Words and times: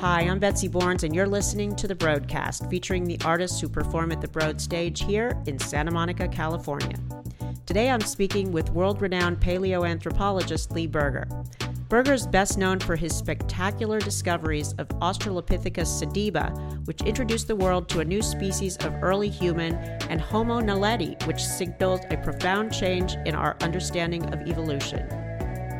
Hi, 0.00 0.20
I'm 0.20 0.38
Betsy 0.38 0.68
Borns, 0.68 1.04
and 1.04 1.14
you're 1.14 1.26
listening 1.26 1.74
to 1.76 1.88
the 1.88 1.94
Broadcast, 1.94 2.68
featuring 2.68 3.04
the 3.04 3.18
artists 3.24 3.58
who 3.58 3.66
perform 3.66 4.12
at 4.12 4.20
the 4.20 4.28
Broad 4.28 4.60
stage 4.60 5.02
here 5.02 5.42
in 5.46 5.58
Santa 5.58 5.90
Monica, 5.90 6.28
California. 6.28 6.98
Today 7.64 7.88
I'm 7.88 8.02
speaking 8.02 8.52
with 8.52 8.68
world 8.72 9.00
renowned 9.00 9.40
paleoanthropologist 9.40 10.70
Lee 10.72 10.86
Berger. 10.86 11.26
Berger 11.88 12.12
is 12.12 12.26
best 12.26 12.58
known 12.58 12.78
for 12.78 12.94
his 12.94 13.16
spectacular 13.16 13.98
discoveries 13.98 14.74
of 14.74 14.86
Australopithecus 15.00 15.88
sediba, 15.88 16.86
which 16.86 17.00
introduced 17.00 17.48
the 17.48 17.56
world 17.56 17.88
to 17.88 18.00
a 18.00 18.04
new 18.04 18.20
species 18.20 18.76
of 18.78 18.92
early 19.02 19.30
human, 19.30 19.76
and 20.10 20.20
Homo 20.20 20.60
naledi, 20.60 21.26
which 21.26 21.42
signaled 21.42 22.04
a 22.10 22.18
profound 22.18 22.70
change 22.70 23.14
in 23.24 23.34
our 23.34 23.56
understanding 23.62 24.26
of 24.34 24.46
evolution. 24.46 25.25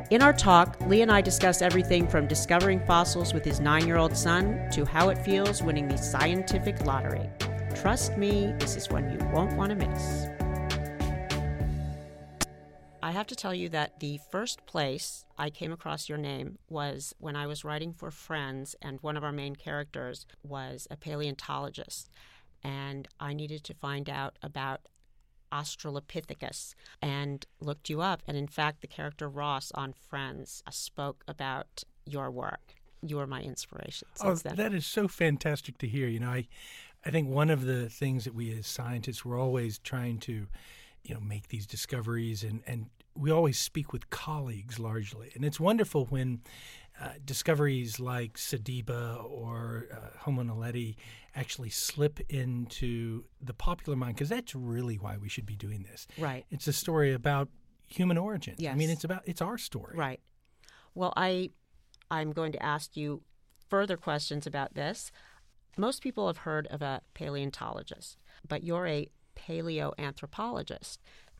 In 0.09 0.23
our 0.23 0.33
talk, 0.33 0.81
Lee 0.83 1.03
and 1.03 1.11
I 1.11 1.21
discuss 1.21 1.61
everything 1.61 2.07
from 2.07 2.29
discovering 2.29 2.79
fossils 2.87 3.35
with 3.35 3.45
his 3.45 3.59
nine 3.59 3.89
year 3.89 3.97
old 3.97 4.17
son 4.17 4.71
to 4.71 4.85
how 4.85 5.09
it 5.09 5.19
feels 5.19 5.65
winning 5.65 5.89
the 5.89 5.97
scientific 5.97 6.87
lottery. 6.87 7.29
Trust 7.75 8.17
me, 8.17 8.55
this 8.61 8.77
is 8.77 8.89
one 8.89 9.11
you 9.11 9.19
won't 9.33 9.57
want 9.57 9.71
to 9.71 9.75
miss. 9.75 10.27
I 13.03 13.11
have 13.11 13.27
to 13.27 13.35
tell 13.35 13.53
you 13.53 13.69
that 13.71 13.99
the 13.99 14.21
first 14.31 14.65
place 14.65 15.25
I 15.37 15.51
came 15.51 15.73
across 15.73 16.09
your 16.09 16.19
name 16.19 16.59
was 16.69 17.13
when 17.19 17.35
I 17.35 17.49
was 17.49 17.65
writing 17.65 17.93
for 17.93 18.13
Friends, 18.13 18.77
and 18.81 19.01
one 19.01 19.17
of 19.17 19.25
our 19.25 19.33
main 19.33 19.57
characters 19.57 20.25
was 20.45 20.87
a 20.89 20.97
paleontologist. 20.97 22.11
And 22.63 23.09
I 23.19 23.33
needed 23.33 23.65
to 23.65 23.75
find 23.75 24.09
out 24.09 24.39
about 24.41 24.83
Australopithecus 25.57 26.75
and 27.01 27.47
looked 27.61 27.89
you 27.89 28.01
up. 28.01 28.23
And 28.27 28.37
in 28.37 28.47
fact, 28.47 28.81
the 28.81 28.87
character 28.87 29.29
Ross 29.29 29.73
on 29.75 29.93
Friends 29.93 30.63
uh, 30.67 30.71
spoke 30.71 31.25
about 31.27 31.85
your 32.05 32.31
work. 32.31 32.75
You 33.03 33.17
were 33.17 33.27
my 33.27 33.43
inspiration. 33.43 34.09
oh, 34.23 34.35
that 34.35 34.73
is 34.73 34.87
so 34.87 35.07
fantastic 35.09 35.79
to 35.79 35.87
hear. 35.87 36.09
You 36.09 36.21
know, 36.21 36.31
I, 36.31 36.49
I 37.05 37.11
think 37.11 37.29
one 37.29 37.51
of 37.51 37.65
the 37.65 37.89
things 37.89 38.25
that 38.25 38.35
we 38.35 38.57
as 38.59 38.67
scientists 38.67 39.25
we're 39.25 39.39
always 39.39 39.79
trying 39.79 40.19
to, 40.21 40.47
you 41.05 41.15
know, 41.15 41.21
make 41.21 41.49
these 41.49 41.67
discoveries, 41.67 42.43
and 42.43 42.63
and 42.67 42.87
we 43.15 43.31
always 43.31 43.59
speak 43.59 43.93
with 43.93 44.11
colleagues 44.11 44.79
largely, 44.79 45.31
and 45.35 45.45
it's 45.45 45.61
wonderful 45.61 46.07
when 46.07 46.41
uh, 47.01 47.11
discoveries 47.25 48.01
like 48.01 48.35
Sediba 48.35 49.23
or 49.25 49.87
uh, 49.93 50.19
Homo 50.21 50.43
naledi 50.43 50.97
actually 51.35 51.69
slip 51.69 52.21
into 52.31 53.25
the 53.41 53.53
popular 53.53 53.97
mind 53.97 54.17
because 54.17 54.31
that's 54.31 54.55
really 54.55 54.97
why 54.97 55.17
we 55.19 55.29
should 55.29 55.47
be 55.47 55.57
doing 55.57 55.83
this. 55.83 56.07
Right. 56.19 56.47
It's 56.51 56.67
a 56.67 56.73
story 56.73 57.13
about 57.13 57.49
human 57.87 58.17
origins. 58.17 58.59
origin. 58.59 58.73
I 58.73 58.75
mean, 58.77 58.91
it's 58.91 59.05
about 59.05 59.23
it's 59.27 59.43
our 59.43 59.59
story. 59.59 59.97
Right. 59.97 60.21
Well, 60.95 61.13
I 61.17 61.51
I'm 62.11 62.33
going 62.33 62.53
to 62.53 62.63
ask 62.63 62.97
you 62.97 63.23
further 63.69 63.97
questions 63.97 64.47
about 64.47 64.75
this. 64.75 65.11
Most 65.77 66.03
people 66.03 66.27
have 66.27 66.39
heard 66.39 66.67
of 66.69 66.81
a 66.81 67.03
paleontologist, 67.15 68.17
but 68.49 68.65
you're 68.65 68.87
a 68.87 69.11
paleoanthropologist. 69.37 70.99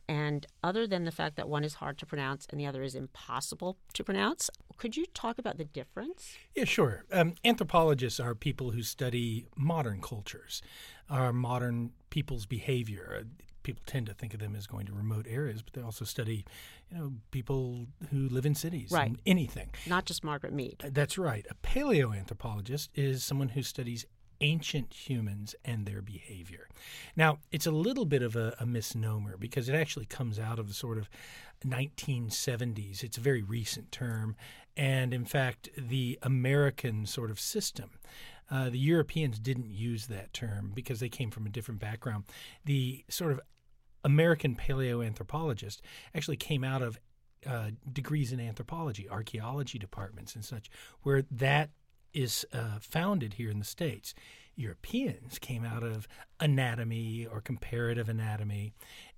And 0.09 0.45
other 0.63 0.87
than 0.87 1.03
the 1.03 1.11
fact 1.11 1.35
that 1.35 1.49
one 1.49 1.63
is 1.65 1.75
hard 1.75 1.97
to 1.97 2.05
pronounce 2.05 2.47
and 2.49 2.59
the 2.59 2.65
other 2.65 2.81
is 2.81 2.95
impossible 2.95 3.77
to 3.93 4.03
pronounce, 4.03 4.49
could 4.77 4.95
you 4.95 5.05
talk 5.13 5.37
about 5.37 5.57
the 5.57 5.65
difference? 5.65 6.35
Yeah, 6.55 6.63
sure. 6.63 7.03
Um, 7.11 7.35
anthropologists 7.43 8.19
are 8.19 8.33
people 8.33 8.71
who 8.71 8.83
study 8.83 9.47
modern 9.57 9.99
cultures, 10.01 10.61
our 11.09 11.33
modern 11.33 11.91
people's 12.09 12.45
behavior. 12.45 13.17
Uh, 13.21 13.23
People 13.63 13.83
tend 13.85 14.05
to 14.05 14.13
think 14.13 14.33
of 14.33 14.39
them 14.39 14.55
as 14.55 14.65
going 14.65 14.85
to 14.85 14.93
remote 14.93 15.25
areas, 15.29 15.61
but 15.61 15.73
they 15.73 15.81
also 15.81 16.05
study, 16.05 16.45
you 16.89 16.97
know, 16.97 17.11
people 17.31 17.85
who 18.11 18.29
live 18.29 18.45
in 18.45 18.55
cities 18.55 18.91
Right. 18.91 19.13
anything. 19.25 19.71
Not 19.85 20.05
just 20.05 20.23
Margaret 20.23 20.53
Mead. 20.53 20.85
That's 20.93 21.17
right. 21.17 21.45
A 21.49 21.53
paleoanthropologist 21.55 22.87
is 22.95 23.25
someone 23.25 23.49
who 23.49 23.63
studies 23.63 24.05
ancient 24.41 24.93
humans 24.93 25.55
and 25.65 25.85
their 25.85 26.01
behavior. 26.01 26.67
Now, 27.15 27.39
it's 27.51 27.65
a 27.65 27.71
little 27.71 28.05
bit 28.05 28.21
of 28.21 28.35
a, 28.35 28.55
a 28.59 28.65
misnomer 28.65 29.37
because 29.37 29.69
it 29.69 29.75
actually 29.75 30.05
comes 30.05 30.39
out 30.39 30.59
of 30.59 30.67
the 30.67 30.73
sort 30.73 30.97
of 30.97 31.09
1970s. 31.65 33.03
It's 33.03 33.17
a 33.17 33.21
very 33.21 33.41
recent 33.41 33.91
term. 33.91 34.35
And 34.75 35.13
in 35.13 35.25
fact, 35.25 35.69
the 35.77 36.19
American 36.21 37.05
sort 37.05 37.31
of 37.31 37.39
system. 37.39 37.91
Uh, 38.49 38.69
the 38.69 38.79
Europeans 38.79 39.39
didn't 39.39 39.69
use 39.69 40.07
that 40.07 40.33
term 40.33 40.71
because 40.73 40.99
they 40.99 41.09
came 41.09 41.31
from 41.31 41.45
a 41.45 41.49
different 41.49 41.81
background. 41.81 42.25
The 42.63 43.03
sort 43.09 43.31
of 43.31 43.41
American 44.03 44.55
paleoanthropologist 44.55 45.79
actually 46.15 46.37
came 46.37 46.63
out 46.63 46.81
of 46.81 46.99
uh, 47.45 47.71
degrees 47.91 48.31
in 48.31 48.39
anthropology, 48.39 49.09
archaeology 49.09 49.77
departments, 49.77 50.35
and 50.35 50.45
such, 50.45 50.69
where 51.03 51.23
that 51.31 51.69
is 52.13 52.45
uh, 52.53 52.79
founded 52.79 53.33
here 53.33 53.49
in 53.49 53.59
the 53.59 53.65
States. 53.65 54.13
Europeans 54.55 55.37
came 55.39 55.63
out 55.63 55.83
of 55.83 56.07
anatomy 56.39 57.25
or 57.25 57.41
comparative 57.41 58.09
anatomy. 58.09 58.73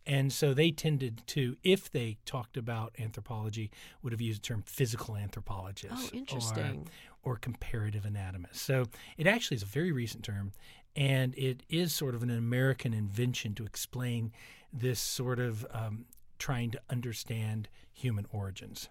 And 0.05 0.33
so 0.33 0.53
they 0.53 0.72
tended 0.72 1.22
to, 1.27 1.55
if 1.63 1.91
they 1.91 2.17
talked 2.25 2.57
about 2.57 2.95
anthropology, 3.00 3.72
would 4.01 4.11
have 4.11 4.22
used 4.22 4.41
the 4.44 4.47
term 4.47 4.63
physical 4.66 5.16
anthropologist. 5.16 5.94
Oh, 5.95 6.09
or- 6.11 6.17
interesting. 6.17 6.88
Or, 7.23 7.35
comparative 7.35 8.05
anatomist. 8.05 8.55
So 8.55 8.85
it 9.17 9.27
actually 9.27 9.56
is 9.56 9.63
a 9.63 9.67
very 9.67 9.91
recent 9.91 10.23
term, 10.23 10.51
and 10.95 11.35
it 11.38 11.61
is 11.69 11.94
sort 11.94 12.16
of 12.16 12.23
an 12.23 12.31
American 12.31 12.94
invention 12.94 13.53
to 13.56 13.66
explain 13.66 14.31
this 14.73 15.00
sort 15.00 15.39
of 15.39 15.67
um, 15.71 16.06
trying 16.39 16.71
to 16.71 16.79
understand 16.89 17.67
human 17.94 18.25
origins. 18.31 18.89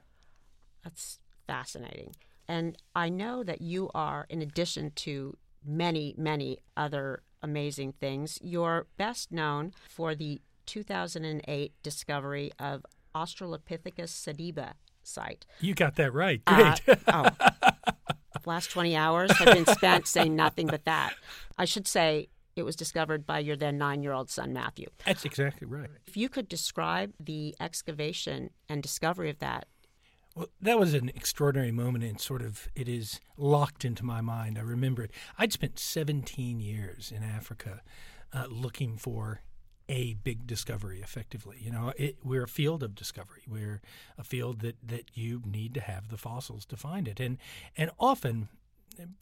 That's 0.84 1.18
fascinating. 1.48 2.14
And 2.48 2.76
I 2.94 3.08
know 3.10 3.44
that 3.44 3.60
you 3.60 3.90
are, 3.94 4.26
in 4.30 4.40
addition 4.40 4.92
to 4.96 5.36
many, 5.64 6.14
many 6.16 6.58
other 6.76 7.22
amazing 7.42 7.92
things, 7.92 8.38
you're 8.42 8.86
best 8.96 9.30
known 9.30 9.72
for 9.88 10.14
the 10.14 10.40
2008 10.66 11.72
discovery 11.82 12.50
of 12.58 12.84
Australopithecus 13.14 14.08
sediba 14.08 14.72
site. 15.02 15.44
You 15.60 15.74
got 15.74 15.96
that 15.96 16.12
right. 16.12 16.44
Great. 16.44 16.80
Uh, 17.06 17.30
oh, 17.42 17.70
last 18.46 18.70
20 18.70 18.96
hours 18.96 19.36
have 19.38 19.54
been 19.54 19.66
spent 19.66 20.06
saying 20.06 20.34
nothing 20.34 20.66
but 20.66 20.84
that. 20.84 21.14
I 21.56 21.64
should 21.64 21.86
say 21.86 22.28
it 22.56 22.64
was 22.64 22.76
discovered 22.76 23.26
by 23.26 23.38
your 23.38 23.56
then 23.56 23.78
nine 23.78 24.02
year 24.02 24.12
old 24.12 24.30
son, 24.30 24.52
Matthew. 24.52 24.88
That's 25.04 25.24
exactly 25.24 25.66
right. 25.66 25.90
If 26.06 26.16
you 26.16 26.28
could 26.28 26.48
describe 26.48 27.12
the 27.20 27.54
excavation 27.60 28.50
and 28.68 28.82
discovery 28.82 29.30
of 29.30 29.38
that, 29.38 29.66
Well, 30.38 30.46
that 30.60 30.78
was 30.78 30.94
an 30.94 31.08
extraordinary 31.08 31.72
moment, 31.72 32.04
and 32.04 32.20
sort 32.20 32.42
of 32.42 32.68
it 32.76 32.88
is 32.88 33.18
locked 33.36 33.84
into 33.84 34.04
my 34.04 34.20
mind. 34.20 34.56
I 34.56 34.60
remember 34.60 35.02
it. 35.02 35.10
I'd 35.36 35.52
spent 35.52 35.80
17 35.80 36.60
years 36.60 37.12
in 37.14 37.24
Africa 37.24 37.82
uh, 38.32 38.44
looking 38.48 38.98
for 38.98 39.40
a 39.88 40.14
big 40.14 40.46
discovery. 40.46 41.00
Effectively, 41.02 41.56
you 41.60 41.72
know, 41.72 41.92
it, 41.96 42.18
we're 42.22 42.44
a 42.44 42.48
field 42.48 42.84
of 42.84 42.94
discovery. 42.94 43.42
We're 43.48 43.82
a 44.16 44.22
field 44.22 44.60
that 44.60 44.76
that 44.86 45.10
you 45.14 45.42
need 45.44 45.74
to 45.74 45.80
have 45.80 46.08
the 46.08 46.16
fossils 46.16 46.64
to 46.66 46.76
find 46.76 47.08
it, 47.08 47.18
and 47.18 47.38
and 47.76 47.90
often, 47.98 48.48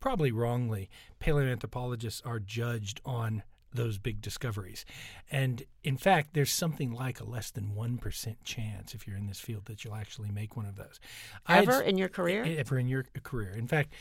probably 0.01 0.33
wrongly, 0.33 0.91
paleoanthropologists 1.19 2.21
are 2.27 2.41
judged 2.41 3.01
on 3.07 3.43
those 3.77 3.99
big 3.99 4.21
discoveries. 4.21 4.85
And 5.31 5.65
in 5.85 5.97
fact, 5.97 6.31
there's 6.33 6.53
something 6.53 6.93
like 6.93 7.21
a 7.21 7.25
less 7.25 7.51
than 7.51 7.73
1% 7.77 8.37
chance 8.45 8.95
if 8.95 9.07
you're 9.07 9.17
in 9.17 9.27
this 9.27 9.41
field 9.41 9.67
that 9.67 9.85
you'll 9.85 9.95
actually 9.95 10.31
make 10.31 10.57
one 10.57 10.67
of 10.67 10.77
those. 10.77 11.01
Ever 11.49 11.81
in 11.81 11.99
your 11.99 12.09
career? 12.09 12.45
ever 12.59 12.79
in 12.79 12.89
your 12.89 13.05
career. 13.23 13.55
In 13.57 13.67
fact, 13.67 13.93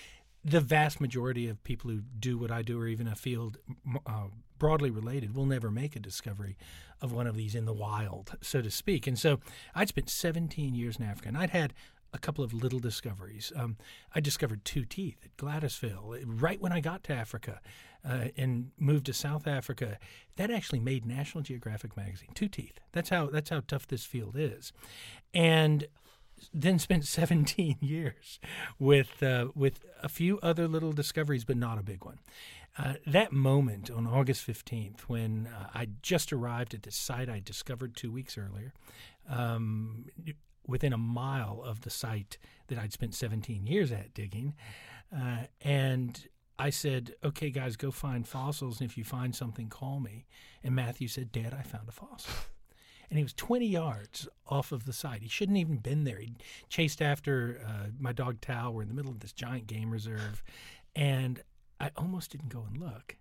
the 0.43 0.61
vast 0.61 1.01
majority 1.01 1.47
of 1.47 1.63
people 1.63 1.89
who 1.89 2.01
do 2.19 2.37
what 2.37 2.51
I 2.51 2.61
do, 2.61 2.79
or 2.79 2.87
even 2.87 3.07
a 3.07 3.15
field 3.15 3.57
uh, 4.05 4.27
broadly 4.59 4.91
related, 4.91 5.35
will 5.35 5.47
never 5.47 5.71
make 5.71 5.95
a 5.95 5.99
discovery 5.99 6.55
of 7.01 7.11
one 7.11 7.25
of 7.25 7.35
these 7.35 7.55
in 7.55 7.65
the 7.65 7.73
wild, 7.73 8.35
so 8.41 8.61
to 8.61 8.69
speak. 8.69 9.07
And 9.07 9.17
so 9.17 9.39
I'd 9.73 9.89
spent 9.89 10.09
17 10.09 10.75
years 10.75 10.97
in 10.97 11.05
Africa, 11.05 11.29
and 11.29 11.37
I'd 11.37 11.49
had 11.49 11.73
a 12.13 12.19
couple 12.19 12.43
of 12.43 12.53
little 12.53 12.79
discoveries. 12.79 13.51
Um, 13.55 13.77
I 14.13 14.19
discovered 14.21 14.63
two 14.63 14.85
teeth 14.85 15.17
at 15.25 15.35
Gladysvale 15.35 16.23
right 16.25 16.61
when 16.61 16.71
I 16.71 16.79
got 16.79 17.03
to 17.05 17.13
Africa 17.13 17.59
uh, 18.07 18.25
and 18.37 18.72
moved 18.78 19.05
to 19.07 19.13
South 19.13 19.47
Africa. 19.47 19.97
That 20.35 20.52
actually 20.52 20.79
made 20.79 21.05
National 21.05 21.43
Geographic 21.43 21.97
magazine. 21.97 22.29
Two 22.34 22.47
teeth. 22.47 22.79
That's 22.91 23.09
how 23.09 23.28
that's 23.28 23.49
how 23.49 23.61
tough 23.67 23.87
this 23.87 24.05
field 24.05 24.35
is, 24.37 24.72
and 25.34 25.87
then 26.53 26.79
spent 26.79 27.05
17 27.05 27.78
years 27.81 28.40
with 28.79 29.22
uh, 29.23 29.47
with 29.55 29.85
a 30.03 30.09
few 30.09 30.40
other 30.41 30.67
little 30.67 30.93
discoveries, 30.93 31.43
but 31.43 31.57
not 31.57 31.79
a 31.79 31.84
big 31.84 32.05
one. 32.05 32.19
Uh, 32.78 32.96
that 33.07 33.31
moment 33.31 33.90
on 33.90 34.05
August 34.05 34.46
15th, 34.46 35.02
when 35.02 35.47
uh, 35.47 35.67
I 35.73 35.87
just 36.02 36.34
arrived 36.34 36.73
at 36.73 36.84
the 36.84 36.91
site 36.91 37.29
I 37.29 37.40
discovered 37.40 37.96
two 37.96 38.11
weeks 38.11 38.37
earlier, 38.37 38.73
um, 39.29 40.07
within 40.67 40.91
a 40.91 40.97
mile 40.97 41.61
of 41.63 41.81
the 41.81 41.90
site 41.90 42.37
that 42.67 42.78
I'd 42.78 42.91
spent 42.91 43.16
17 43.16 43.66
years 43.66 43.93
at 43.93 44.13
digging, 44.13 44.55
uh, 45.16 45.46
and 45.61 46.28
I 46.57 46.69
said, 46.69 47.16
"Okay, 47.23 47.49
guys, 47.49 47.75
go 47.75 47.91
find 47.91 48.28
fossils, 48.28 48.79
and 48.79 48.90
if 48.90 48.97
you 48.97 49.03
find 49.03 49.35
something, 49.35 49.69
call 49.69 49.99
me." 49.99 50.25
And 50.63 50.75
Matthew 50.75 51.07
said, 51.07 51.31
"Dad, 51.31 51.53
I 51.53 51.61
found 51.61 51.90
a 51.90 51.91
fossil." 51.91 52.34
and 53.09 53.17
he 53.17 53.23
was 53.23 53.34
20 53.34 53.66
yards 53.66 54.28
off 54.47 54.72
of 54.72 54.85
the 54.85 54.93
site. 54.93 55.22
He 55.22 55.29
shouldn't 55.29 55.57
even 55.57 55.78
been 55.78 56.03
there. 56.03 56.19
He 56.19 56.34
chased 56.69 57.02
after 57.02 57.61
uh, 57.66 57.87
my 57.99 58.11
dog 58.11 58.41
Tau. 58.41 58.72
We're 58.72 58.81
in 58.81 58.87
the 58.87 58.93
middle 58.93 59.11
of 59.11 59.19
this 59.19 59.31
giant 59.31 59.67
game 59.67 59.91
reserve, 59.91 60.43
And 60.96 61.41
I 61.79 61.91
almost 61.97 62.31
didn't 62.31 62.49
go 62.49 62.66
and 62.67 62.78
look 62.78 63.17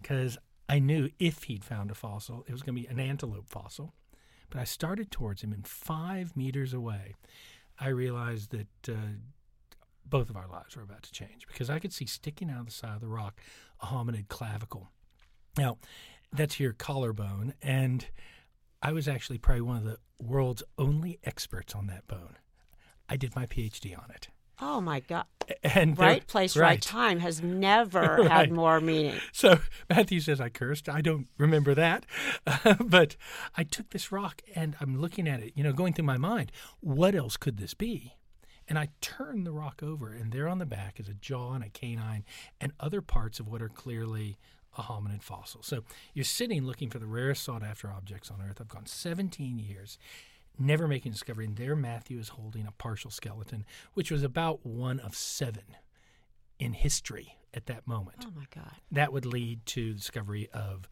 because 0.00 0.38
I 0.68 0.78
knew 0.78 1.10
if 1.18 1.44
he'd 1.44 1.64
found 1.64 1.90
a 1.90 1.94
fossil, 1.94 2.44
it 2.46 2.52
was 2.52 2.62
going 2.62 2.76
to 2.76 2.82
be 2.82 2.88
an 2.88 3.00
antelope 3.00 3.48
fossil. 3.48 3.94
But 4.50 4.60
I 4.60 4.64
started 4.64 5.10
towards 5.10 5.42
him, 5.42 5.52
and 5.52 5.66
five 5.66 6.36
meters 6.36 6.72
away, 6.72 7.14
I 7.78 7.88
realized 7.88 8.50
that 8.52 8.92
uh, 8.92 9.16
both 10.08 10.30
of 10.30 10.36
our 10.36 10.46
lives 10.46 10.76
were 10.76 10.82
about 10.82 11.02
to 11.02 11.12
change 11.12 11.46
because 11.46 11.70
I 11.70 11.78
could 11.78 11.92
see 11.92 12.06
sticking 12.06 12.50
out 12.50 12.60
of 12.60 12.66
the 12.66 12.72
side 12.72 12.94
of 12.94 13.00
the 13.00 13.08
rock 13.08 13.40
a 13.80 13.86
hominid 13.86 14.28
clavicle. 14.28 14.88
Now, 15.56 15.78
that's 16.32 16.60
your 16.60 16.72
collarbone, 16.72 17.54
and 17.62 18.06
I 18.82 18.92
was 18.92 19.08
actually 19.08 19.38
probably 19.38 19.62
one 19.62 19.76
of 19.76 19.84
the 19.84 19.98
world's 20.20 20.62
only 20.76 21.18
experts 21.24 21.74
on 21.74 21.86
that 21.86 22.06
bone. 22.06 22.36
I 23.08 23.16
did 23.16 23.34
my 23.34 23.46
PhD 23.46 23.98
on 23.98 24.10
it. 24.10 24.28
Oh 24.60 24.80
my 24.80 25.00
God! 25.00 25.24
And 25.62 25.96
right 25.96 26.26
place, 26.26 26.56
right, 26.56 26.66
right 26.70 26.82
time 26.82 27.20
has 27.20 27.40
never 27.40 28.00
right. 28.20 28.30
had 28.30 28.52
more 28.52 28.80
meaning. 28.80 29.14
So 29.32 29.60
Matthew 29.88 30.20
says 30.20 30.40
I 30.40 30.48
cursed. 30.48 30.88
I 30.88 31.00
don't 31.00 31.28
remember 31.38 31.74
that, 31.74 32.04
uh, 32.46 32.74
but 32.84 33.16
I 33.56 33.62
took 33.62 33.90
this 33.90 34.10
rock 34.10 34.42
and 34.56 34.74
I'm 34.80 35.00
looking 35.00 35.28
at 35.28 35.40
it. 35.40 35.52
You 35.54 35.62
know, 35.62 35.72
going 35.72 35.92
through 35.92 36.06
my 36.06 36.16
mind, 36.16 36.50
what 36.80 37.14
else 37.14 37.36
could 37.36 37.58
this 37.58 37.72
be? 37.74 38.14
And 38.68 38.78
I 38.78 38.88
turn 39.00 39.44
the 39.44 39.52
rock 39.52 39.82
over, 39.82 40.12
and 40.12 40.30
there 40.30 40.46
on 40.46 40.58
the 40.58 40.66
back 40.66 41.00
is 41.00 41.08
a 41.08 41.14
jaw 41.14 41.54
and 41.54 41.64
a 41.64 41.70
canine 41.70 42.24
and 42.60 42.72
other 42.78 43.00
parts 43.00 43.40
of 43.40 43.48
what 43.48 43.62
are 43.62 43.68
clearly 43.68 44.36
a 44.76 44.82
hominid 44.82 45.22
fossil. 45.22 45.62
So 45.62 45.84
you're 46.12 46.24
sitting 46.24 46.64
looking 46.64 46.90
for 46.90 46.98
the 46.98 47.06
rarest 47.06 47.42
sought 47.44 47.62
after 47.62 47.90
objects 47.90 48.30
on 48.30 48.42
Earth. 48.46 48.60
I've 48.60 48.68
gone 48.68 48.86
17 48.86 49.58
years, 49.58 49.98
never 50.58 50.86
making 50.86 51.10
a 51.10 51.14
discovery. 51.14 51.46
And 51.46 51.56
there 51.56 51.74
Matthew 51.74 52.18
is 52.18 52.30
holding 52.30 52.66
a 52.66 52.72
partial 52.72 53.10
skeleton, 53.10 53.64
which 53.94 54.10
was 54.10 54.22
about 54.22 54.64
one 54.64 55.00
of 55.00 55.14
seven 55.14 55.76
in 56.58 56.74
history 56.74 57.38
at 57.54 57.66
that 57.66 57.86
moment. 57.86 58.26
Oh 58.26 58.32
my 58.36 58.46
God. 58.54 58.74
That 58.92 59.12
would 59.12 59.24
lead 59.24 59.64
to 59.66 59.92
the 59.92 59.98
discovery 59.98 60.48
of 60.52 60.88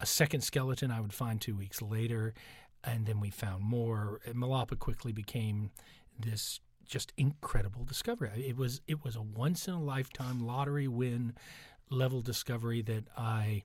a 0.00 0.06
second 0.06 0.40
skeleton 0.40 0.90
I 0.90 1.00
would 1.00 1.12
find 1.12 1.40
two 1.40 1.54
weeks 1.54 1.82
later. 1.82 2.32
And 2.82 3.04
then 3.04 3.20
we 3.20 3.28
found 3.28 3.62
more. 3.62 4.20
Malapa 4.32 4.78
quickly 4.78 5.12
became 5.12 5.70
this 6.18 6.60
just 6.90 7.12
incredible 7.16 7.84
discovery. 7.84 8.44
It 8.46 8.56
was 8.56 8.80
it 8.86 9.04
was 9.04 9.16
a 9.16 9.22
once 9.22 9.68
in 9.68 9.74
a 9.74 9.82
lifetime 9.82 10.44
lottery 10.44 10.88
win 10.88 11.34
level 11.88 12.20
discovery 12.20 12.82
that 12.82 13.04
I 13.16 13.62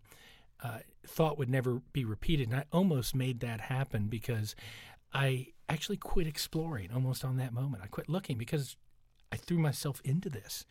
uh, 0.64 0.80
thought 1.06 1.38
would 1.38 1.50
never 1.50 1.82
be 1.92 2.06
repeated, 2.06 2.50
and 2.50 2.58
I 2.58 2.66
almost 2.72 3.14
made 3.16 3.40
that 3.42 3.62
happen 3.62 4.08
because 4.08 4.56
I 5.14 5.48
actually 5.68 5.98
quit 5.98 6.28
exploring 6.28 6.90
almost 6.94 7.26
on 7.26 7.38
that 7.38 7.52
moment. 7.52 7.84
I 7.84 7.88
quit 7.88 8.08
looking 8.08 8.38
because 8.38 8.78
I 9.32 9.38
threw 9.38 9.58
myself 9.58 10.02
into 10.04 10.30
this. 10.30 10.66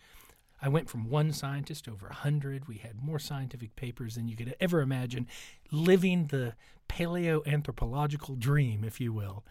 I 0.63 0.69
went 0.69 0.89
from 0.89 1.11
one 1.11 1.33
scientist 1.33 1.89
over 1.89 2.07
a 2.07 2.15
hundred. 2.15 2.69
We 2.69 2.77
had 2.77 3.03
more 3.03 3.19
scientific 3.19 3.77
papers 3.77 4.15
than 4.15 4.29
you 4.29 4.37
could 4.37 4.55
ever 4.61 4.81
imagine, 4.81 5.27
living 5.71 6.27
the 6.27 6.55
paleoanthropological 6.89 8.39
dream, 8.39 8.85
if 8.85 9.01
you 9.01 9.13
will. 9.13 9.45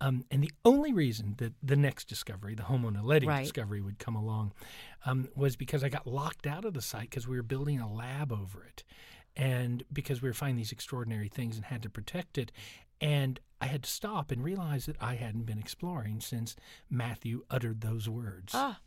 Um, 0.00 0.24
and 0.30 0.42
the 0.42 0.52
only 0.64 0.92
reason 0.92 1.34
that 1.38 1.52
the 1.62 1.76
next 1.76 2.08
discovery, 2.08 2.54
the 2.54 2.62
Homo 2.64 2.90
naledi 2.90 3.26
right. 3.26 3.42
discovery, 3.42 3.80
would 3.80 3.98
come 3.98 4.16
along 4.16 4.52
um, 5.04 5.28
was 5.34 5.56
because 5.56 5.84
I 5.84 5.88
got 5.88 6.06
locked 6.06 6.46
out 6.46 6.64
of 6.64 6.74
the 6.74 6.80
site 6.80 7.10
because 7.10 7.28
we 7.28 7.36
were 7.36 7.42
building 7.42 7.80
a 7.80 7.92
lab 7.92 8.32
over 8.32 8.64
it. 8.64 8.82
And 9.36 9.84
because 9.92 10.22
we 10.22 10.28
were 10.28 10.34
finding 10.34 10.56
these 10.56 10.72
extraordinary 10.72 11.28
things 11.28 11.56
and 11.56 11.66
had 11.66 11.82
to 11.82 11.90
protect 11.90 12.38
it. 12.38 12.50
And 13.00 13.40
I 13.60 13.66
had 13.66 13.82
to 13.82 13.90
stop 13.90 14.30
and 14.30 14.42
realize 14.42 14.86
that 14.86 14.96
I 15.00 15.14
hadn't 15.14 15.44
been 15.44 15.58
exploring 15.58 16.20
since 16.20 16.56
Matthew 16.88 17.44
uttered 17.50 17.82
those 17.82 18.08
words. 18.08 18.52
Ah, 18.54 18.80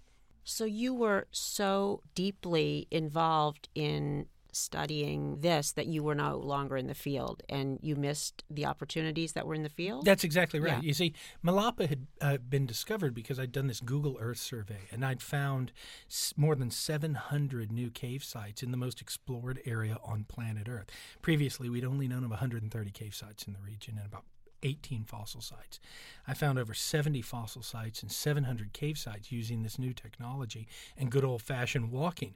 so 0.44 0.66
you 0.66 0.94
were 0.94 1.28
so 1.32 2.02
deeply 2.16 2.88
involved 2.92 3.70
in 3.76 4.28
studying 4.56 5.40
this 5.42 5.72
that 5.74 5.88
you 5.88 6.04
were 6.04 6.16
no 6.16 6.38
longer 6.38 6.78
in 6.78 6.88
the 6.88 6.94
field 6.96 7.44
and 7.50 7.80
you 7.82 7.96
missed 7.96 8.44
the 8.50 8.66
opportunities 8.66 9.34
that 9.34 9.46
were 9.48 9.54
in 9.56 9.64
the 9.64 9.70
field? 9.70 10.06
That's 10.06 10.24
exactly 10.24 10.60
right. 10.60 10.74
Yeah. 10.74 10.82
You 10.82 10.94
see, 10.94 11.14
Malapa 11.46 11.88
had 11.88 12.08
uh, 12.22 12.38
been 12.38 12.66
discovered 12.66 13.14
because 13.14 13.40
I'd 13.40 13.52
done 13.52 13.68
this 13.68 13.80
Google 13.80 14.18
Earth 14.20 14.40
survey 14.40 14.82
and 14.92 15.06
I'd 15.06 15.22
found 15.22 15.72
s- 16.10 16.34
more 16.38 16.56
than 16.56 16.72
700 16.72 17.72
new 17.72 17.90
cave 17.90 18.24
sites 18.24 18.64
in 18.64 18.72
the 18.72 18.78
most 18.78 19.02
explored 19.02 19.60
area 19.66 19.98
on 20.04 20.26
planet 20.26 20.68
Earth. 20.70 20.88
Previously, 21.22 21.70
we'd 21.70 21.86
only 21.86 22.08
known 22.08 22.24
of 22.24 22.30
130 22.30 22.92
cave 22.92 23.16
sites 23.16 23.46
in 23.48 23.54
the 23.54 23.60
region 23.60 23.96
and 23.98 24.06
about 24.06 24.24
18 24.66 25.04
fossil 25.04 25.42
sites. 25.42 25.80
I 26.26 26.34
found 26.34 26.58
over 26.58 26.74
70 26.74 27.22
fossil 27.22 27.62
sites 27.62 28.02
and 28.02 28.12
700 28.12 28.72
cave 28.74 28.98
sites 28.98 29.32
using 29.32 29.62
this 29.62 29.78
new 29.78 29.94
technology 29.94 30.68
and 30.98 31.12
good 31.12 31.26
old 31.26 31.42
fashioned 31.42 31.92
walking. 31.92 32.36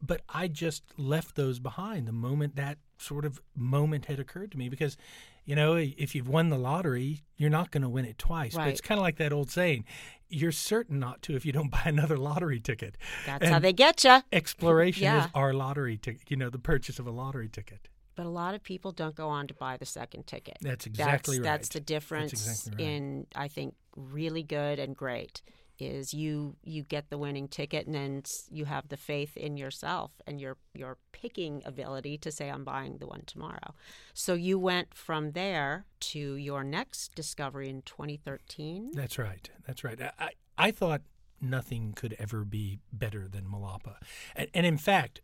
But 0.00 0.22
I 0.28 0.48
just 0.48 0.84
left 0.96 1.34
those 1.34 1.58
behind 1.58 2.06
the 2.06 2.12
moment 2.12 2.56
that 2.56 2.78
sort 2.98 3.24
of 3.24 3.40
moment 3.56 4.06
had 4.06 4.18
occurred 4.18 4.52
to 4.52 4.58
me 4.58 4.68
because, 4.68 4.96
you 5.44 5.54
know, 5.54 5.74
if 5.74 6.14
you've 6.14 6.28
won 6.28 6.50
the 6.50 6.58
lottery, 6.58 7.22
you're 7.36 7.50
not 7.50 7.70
going 7.70 7.82
to 7.82 7.88
win 7.88 8.04
it 8.04 8.18
twice. 8.18 8.54
Right. 8.54 8.64
But 8.64 8.70
it's 8.70 8.80
kind 8.80 8.98
of 8.98 9.02
like 9.02 9.16
that 9.16 9.32
old 9.32 9.50
saying 9.50 9.84
you're 10.28 10.52
certain 10.52 10.98
not 10.98 11.22
to 11.22 11.36
if 11.36 11.46
you 11.46 11.52
don't 11.52 11.70
buy 11.70 11.82
another 11.86 12.16
lottery 12.16 12.60
ticket. 12.60 12.96
That's 13.26 13.44
and 13.44 13.52
how 13.52 13.58
they 13.58 13.72
get 13.72 14.04
you. 14.04 14.22
Exploration 14.32 15.04
yeah. 15.04 15.24
is 15.24 15.30
our 15.34 15.52
lottery 15.52 15.96
ticket, 15.96 16.30
you 16.30 16.36
know, 16.36 16.50
the 16.50 16.58
purchase 16.58 16.98
of 16.98 17.06
a 17.06 17.10
lottery 17.10 17.48
ticket. 17.48 17.88
But 18.14 18.26
a 18.26 18.30
lot 18.30 18.54
of 18.54 18.64
people 18.64 18.90
don't 18.90 19.14
go 19.14 19.28
on 19.28 19.46
to 19.46 19.54
buy 19.54 19.76
the 19.76 19.86
second 19.86 20.26
ticket. 20.26 20.58
That's 20.60 20.86
exactly 20.86 21.36
that's, 21.36 21.46
right. 21.46 21.52
That's 21.52 21.68
the 21.68 21.80
difference 21.80 22.32
that's 22.32 22.66
exactly 22.66 22.84
right. 22.84 22.92
in, 22.92 23.26
I 23.36 23.46
think, 23.46 23.74
really 23.96 24.42
good 24.42 24.80
and 24.80 24.96
great 24.96 25.40
is 25.80 26.14
you 26.14 26.56
you 26.62 26.82
get 26.82 27.10
the 27.10 27.18
winning 27.18 27.48
ticket 27.48 27.86
and 27.86 27.94
then 27.94 28.22
you 28.50 28.64
have 28.64 28.88
the 28.88 28.96
faith 28.96 29.36
in 29.36 29.56
yourself 29.56 30.12
and 30.26 30.40
your 30.40 30.56
your 30.74 30.98
picking 31.12 31.62
ability 31.64 32.18
to 32.18 32.30
say 32.30 32.48
I'm 32.48 32.64
buying 32.64 32.98
the 32.98 33.06
one 33.06 33.22
tomorrow. 33.26 33.74
So 34.14 34.34
you 34.34 34.58
went 34.58 34.94
from 34.94 35.32
there 35.32 35.86
to 36.00 36.34
your 36.36 36.64
next 36.64 37.14
discovery 37.14 37.68
in 37.68 37.82
2013. 37.82 38.92
That's 38.94 39.18
right. 39.18 39.48
That's 39.66 39.84
right. 39.84 40.00
I 40.18 40.30
I 40.56 40.70
thought 40.70 41.02
nothing 41.40 41.92
could 41.92 42.16
ever 42.18 42.44
be 42.44 42.80
better 42.92 43.28
than 43.28 43.44
Malapa. 43.44 43.96
And, 44.34 44.48
and 44.54 44.66
in 44.66 44.78
fact, 44.78 45.20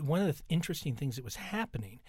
one 0.00 0.20
of 0.20 0.36
the 0.36 0.42
interesting 0.48 0.94
things 0.94 1.16
that 1.16 1.24
was 1.24 1.36
happening 1.36 2.00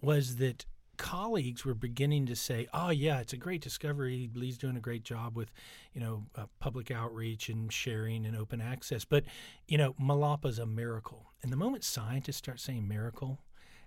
was 0.00 0.36
that 0.36 0.64
colleagues 1.00 1.64
were 1.64 1.74
beginning 1.74 2.26
to 2.26 2.36
say, 2.36 2.68
"Oh 2.74 2.90
yeah, 2.90 3.20
it's 3.20 3.32
a 3.32 3.38
great 3.38 3.62
discovery. 3.62 4.30
Lee's 4.34 4.58
doing 4.58 4.76
a 4.76 4.80
great 4.80 5.02
job 5.02 5.34
with, 5.34 5.50
you 5.94 6.00
know, 6.00 6.26
uh, 6.36 6.44
public 6.60 6.90
outreach 6.90 7.48
and 7.48 7.72
sharing 7.72 8.26
and 8.26 8.36
open 8.36 8.60
access." 8.60 9.04
But 9.06 9.24
you 9.66 9.78
know, 9.78 9.94
Malapa's 9.94 10.58
a 10.58 10.66
miracle. 10.66 11.32
And 11.42 11.50
the 11.50 11.56
moment 11.56 11.84
scientists 11.84 12.36
start 12.36 12.60
saying 12.60 12.86
miracle, 12.86 13.40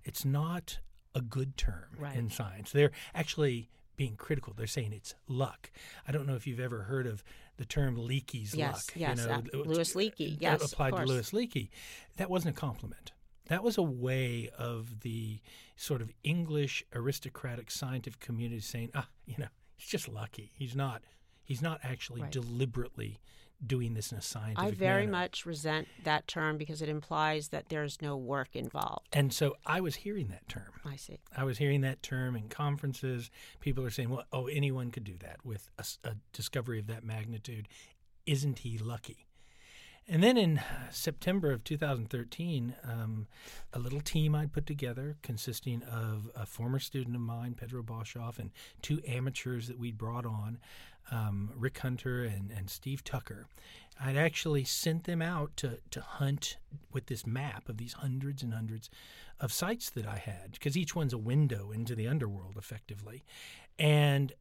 it's 0.04 0.26
not 0.26 0.80
a 1.14 1.22
good 1.22 1.56
term 1.56 1.86
right. 2.00 2.16
in 2.16 2.32
science. 2.32 2.72
They're 2.72 2.92
actually 3.14 3.70
being 3.96 4.16
critical. 4.16 4.54
They're 4.58 4.66
saying 4.66 4.92
it's 4.94 5.14
luck. 5.28 5.70
I 6.08 6.12
don't 6.12 6.26
know 6.26 6.36
if 6.36 6.48
you've 6.48 6.60
ever 6.60 6.84
heard 6.84 7.06
of 7.06 7.24
the 7.58 7.66
term 7.66 7.96
Leakey's 7.96 8.56
yes, 8.56 8.74
luck. 8.74 8.84
Yes, 8.96 9.20
you 9.20 9.28
know, 9.28 9.34
uh, 9.34 9.58
Louis 9.66 9.94
Leakey. 9.94 10.38
Yes, 10.40 10.72
applied 10.72 10.96
to 10.96 11.06
Louis 11.06 11.30
Leakey. 11.32 11.70
That 12.18 12.30
wasn't 12.30 12.58
a 12.58 12.60
compliment. 12.60 13.12
That 13.48 13.64
was 13.64 13.78
a 13.78 13.84
way 13.84 14.50
of 14.58 15.02
the 15.02 15.40
sort 15.76 16.02
of 16.02 16.12
English 16.24 16.84
aristocratic 16.94 17.72
scientific 17.72 18.20
community 18.20 18.62
saying, 18.62 18.92
ah, 18.96 19.08
you 19.26 19.36
know, 19.38 19.48
he's 19.76 19.90
just 19.90 20.08
lucky. 20.08 20.52
He's 20.56 20.76
not. 20.76 21.02
He's 21.44 21.62
not 21.62 21.82
actually 21.84 22.22
right. 22.22 22.32
deliberately 22.32 23.20
doing 23.66 23.94
this 23.94 24.12
in 24.12 24.18
a 24.18 24.22
scientific 24.22 24.60
way. 24.60 24.68
I 24.68 24.72
very 24.72 25.06
manner. 25.06 25.12
much 25.12 25.46
resent 25.46 25.88
that 26.04 26.28
term 26.28 26.58
because 26.58 26.82
it 26.82 26.90
implies 26.90 27.50
that 27.50 27.70
there's 27.70 28.02
no 28.02 28.18
work 28.18 28.56
involved. 28.56 29.08
And 29.14 29.34
so 29.34 29.56
I 29.66 29.82
was 29.82 29.96
hearing 29.96 30.28
that 30.30 30.48
term. 30.48 30.72
I 30.86 30.96
see. 30.96 31.20
I 31.36 31.44
was 31.44 31.58
hearing 31.58 31.82
that 31.82 32.02
term 32.04 32.36
in 32.36 32.50
conferences. 32.50 33.30
People 33.60 33.86
are 33.86 33.90
saying, 33.90 34.10
well, 34.10 34.26
oh, 34.32 34.48
anyone 34.48 34.92
could 34.92 35.04
do 35.04 35.16
that 35.20 35.38
with 35.44 35.70
a, 35.78 35.86
a 36.08 36.16
discovery 36.32 36.80
of 36.80 36.88
that 36.88 37.04
magnitude. 37.04 37.68
Isn't 38.26 38.60
he 38.60 38.78
lucky? 38.78 39.28
And 40.08 40.22
then 40.22 40.38
in 40.38 40.60
September 40.92 41.52
of 41.52 41.64
2013, 41.64 42.76
um, 42.84 43.28
a 43.72 43.80
little 43.80 44.02
team 44.02 44.36
I'd 44.36 44.52
put 44.52 44.66
together 44.66 45.16
consisting 45.22 45.82
of 45.84 46.30
a 46.36 46.46
former 46.46 46.80
student 46.80 47.16
of 47.16 47.22
mine, 47.22 47.54
Pedro 47.54 47.84
Boshoff, 47.84 48.38
and 48.38 48.52
two 48.82 49.02
amateurs 49.08 49.68
that 49.68 49.80
we'd 49.80 49.98
brought 49.98 50.26
on, 50.26 50.60
um, 51.10 51.52
Rick 51.56 51.80
Hunter 51.80 52.24
and, 52.24 52.52
and 52.52 52.70
Steve 52.70 53.04
Tucker. 53.04 53.48
I'd 54.00 54.18
actually 54.18 54.66
sent 54.66 55.06
them 55.06 55.22
out 55.22 55.56
to, 55.58 55.80
to 55.92 56.02
hunt 56.02 56.58
with 56.92 57.06
this 57.06 57.26
map 57.26 57.70
of 57.70 57.78
these 57.78 57.94
hundreds 57.94 58.44
and 58.44 58.54
hundreds 58.54 58.90
of 59.40 59.54
sites 59.54 59.90
that 59.92 60.06
I 60.06 60.18
had, 60.18 60.54
because 60.54 60.76
each 60.76 60.96
one's 60.96 61.14
a 61.14 61.18
window 61.18 61.72
into 61.72 61.96
the 61.96 62.08
underworld, 62.08 62.58
effectively. 62.58 63.24
And 63.80 64.34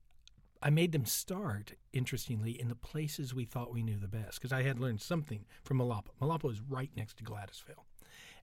I 0.63 0.71
made 0.71 0.93
them 0.93 1.05
start, 1.05 1.73
interestingly, 1.93 2.61
in 2.61 2.69
the 2.69 2.75
places 2.75 3.35
we 3.35 3.45
thought 3.45 3.73
we 3.73 3.83
knew 3.83 3.99
the 3.99 4.09
best, 4.09 4.41
because 4.41 4.53
I 4.53 4.63
had 4.63 4.79
learned 4.79 5.01
something 5.01 5.45
from 5.65 5.79
Malapa. 5.79 6.11
Malapa 6.21 6.51
is 6.51 6.61
right 6.61 6.91
next 6.97 7.19
to 7.19 7.25
Gladysvale. 7.25 7.85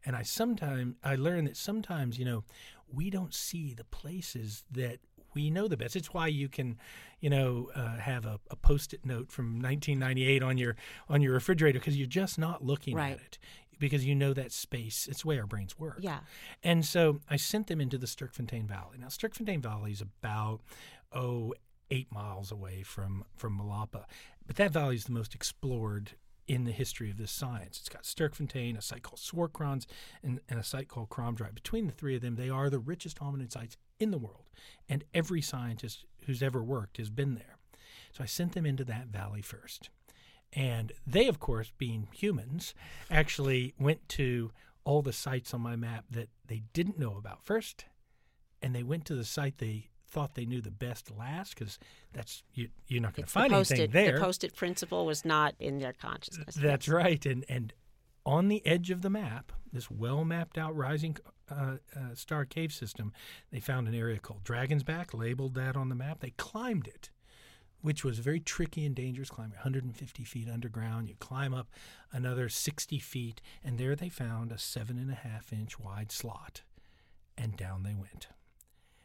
And 0.06 0.16
I 0.16 0.24
sometimes 0.24 0.96
I 1.04 1.16
learned 1.16 1.48
that 1.48 1.58
sometimes, 1.58 2.18
you 2.18 2.26
know, 2.26 2.44
we 2.92 3.10
don't 3.10 3.34
see 3.34 3.74
the 3.74 3.84
places 3.84 4.64
that 4.72 5.00
we 5.34 5.50
know 5.50 5.68
the 5.68 5.78
best. 5.78 5.96
It's 5.96 6.14
why 6.14 6.28
you 6.28 6.50
can, 6.50 6.78
you 7.20 7.30
know, 7.30 7.70
uh, 7.76 7.98
have 7.98 8.26
a, 8.26 8.40
a, 8.50 8.56
post-it 8.56 9.06
note 9.06 9.32
from 9.32 9.62
1998 9.62 10.42
on 10.42 10.58
your 10.58 10.76
on 11.08 11.22
your 11.22 11.34
refrigerator 11.34 11.80
because 11.80 11.98
you're 11.98 12.08
just 12.08 12.40
not 12.40 12.64
looking 12.64 12.96
right. 12.96 13.14
at 13.14 13.20
it. 13.20 13.38
because 13.78 14.06
you 14.06 14.16
know 14.16 14.34
that 14.34 14.52
space. 14.52 15.08
It's 15.10 15.22
the 15.22 15.28
way 15.28 15.40
our 15.40 15.46
brains 15.46 15.78
work. 15.78 16.00
Yeah. 16.00 16.20
And 16.64 16.86
so 16.86 17.20
I 17.30 17.36
sent 17.36 17.68
them 17.68 17.80
into 17.80 17.98
the 17.98 18.08
Sterkfontein 18.08 18.68
Valley. 18.68 18.98
Now, 19.00 19.08
Sterkfontein 19.08 19.62
Valley 19.62 19.92
is 19.92 20.02
about, 20.02 20.62
oh, 21.14 21.54
eight 21.92 22.12
miles 22.12 22.52
away 22.52 22.84
from, 22.84 23.24
from 23.36 23.58
Malapa. 23.58 24.06
But 24.46 24.56
that 24.58 24.72
valley 24.72 24.96
is 24.96 25.06
the 25.06 25.12
most 25.12 25.36
explored 25.36 26.12
in 26.48 26.64
the 26.66 26.72
history 26.72 27.12
of 27.12 27.18
this 27.18 27.32
science. 27.32 27.78
It's 27.80 27.90
got 27.90 28.04
Sterkfontein, 28.04 28.78
a 28.78 28.82
site 28.82 29.04
called 29.04 29.20
Swartkrans, 29.20 29.86
and, 30.24 30.40
and 30.50 30.60
a 30.60 30.64
site 30.64 30.88
called 30.88 31.10
Kromdraai. 31.10 31.54
Between 31.54 31.86
the 31.86 31.94
three 31.94 32.16
of 32.16 32.22
them, 32.22 32.36
they 32.36 32.50
are 32.50 32.70
the 32.70 32.80
richest 32.80 33.20
hominid 33.20 33.52
sites 33.52 33.78
in 34.00 34.10
the 34.10 34.18
world. 34.18 34.46
And 34.88 35.04
every 35.14 35.42
scientist 35.42 36.06
who's 36.26 36.42
ever 36.42 36.64
worked 36.64 36.98
has 36.98 37.12
been 37.12 37.36
there. 37.36 37.58
So 38.12 38.24
I 38.24 38.28
sent 38.28 38.54
them 38.54 38.66
into 38.66 38.84
that 38.86 39.08
valley 39.08 39.44
first. 39.44 39.90
And 40.52 40.92
they, 41.06 41.28
of 41.28 41.40
course, 41.40 41.72
being 41.78 42.08
humans, 42.12 42.74
actually 43.12 43.76
went 43.80 44.10
to 44.10 44.52
all 44.84 45.04
the 45.04 45.14
sites 45.14 45.54
on 45.54 45.62
my 45.62 45.76
map 45.76 46.06
that 46.10 46.30
they 46.48 46.64
didn't 46.74 46.98
know 46.98 47.16
about 47.18 47.44
first. 47.44 47.86
And 48.60 48.74
they 48.74 48.82
went 48.82 49.06
to 49.06 49.16
the 49.16 49.24
site 49.24 49.60
they 49.60 49.90
thought 50.10 50.36
they 50.36 50.46
knew 50.46 50.62
the 50.62 50.72
best 50.72 51.12
last 51.18 51.58
because 51.58 51.80
that's 52.14 52.44
you, 52.54 52.70
are 52.96 53.00
not 53.00 53.16
going 53.16 53.26
to 53.26 53.32
find 53.32 53.52
the 53.52 53.58
anything 53.58 53.92
there. 53.92 54.14
The 54.14 54.20
post-it 54.20 54.56
principle 54.56 55.06
was 55.06 55.24
not 55.24 55.56
in 55.60 55.80
their 55.80 55.94
consciousness. 55.94 56.56
That's 56.56 56.88
yes. 56.88 56.94
right, 56.94 57.26
and 57.26 57.46
and 57.48 57.74
on 58.26 58.48
the 58.48 58.66
edge 58.66 58.92
of 58.92 59.02
the 59.02 59.10
map, 59.10 59.52
this 59.72 59.90
well 59.90 60.26
mapped 60.26 60.58
out 60.58 60.76
rising 60.76 61.18
uh, 61.50 61.78
uh, 61.96 62.16
star 62.16 62.46
cave 62.46 62.72
system, 62.72 63.14
they 63.52 63.60
found 63.60 63.88
an 63.88 63.96
area 63.96 64.20
called 64.20 64.44
Dragon's 64.44 64.84
Back, 64.84 65.14
labeled 65.14 65.56
that 65.56 65.76
on 65.76 65.90
the 65.90 65.96
map. 65.96 66.20
They 66.20 66.32
climbed 66.32 66.88
it 66.88 67.10
which 67.82 68.04
was 68.04 68.20
very 68.20 68.40
tricky 68.40 68.86
and 68.86 68.96
dangerous 68.96 69.30
climbing 69.30 69.54
150 69.54 70.24
feet 70.24 70.50
underground 70.50 71.08
you 71.08 71.16
climb 71.20 71.54
up 71.54 71.70
another 72.12 72.50
60 72.50 73.00
feet 73.00 73.42
and 73.64 73.78
there 73.78 73.96
they 73.96 74.10
found 74.10 74.52
a 74.52 74.58
seven 74.58 74.98
and 74.98 75.12
a 75.12 75.16
half 75.16 75.54
inch 75.54 75.80
wide 75.80 76.12
slot 76.12 76.62
and 77.38 77.56
down 77.56 77.84
they 77.84 77.96
went 77.96 78.28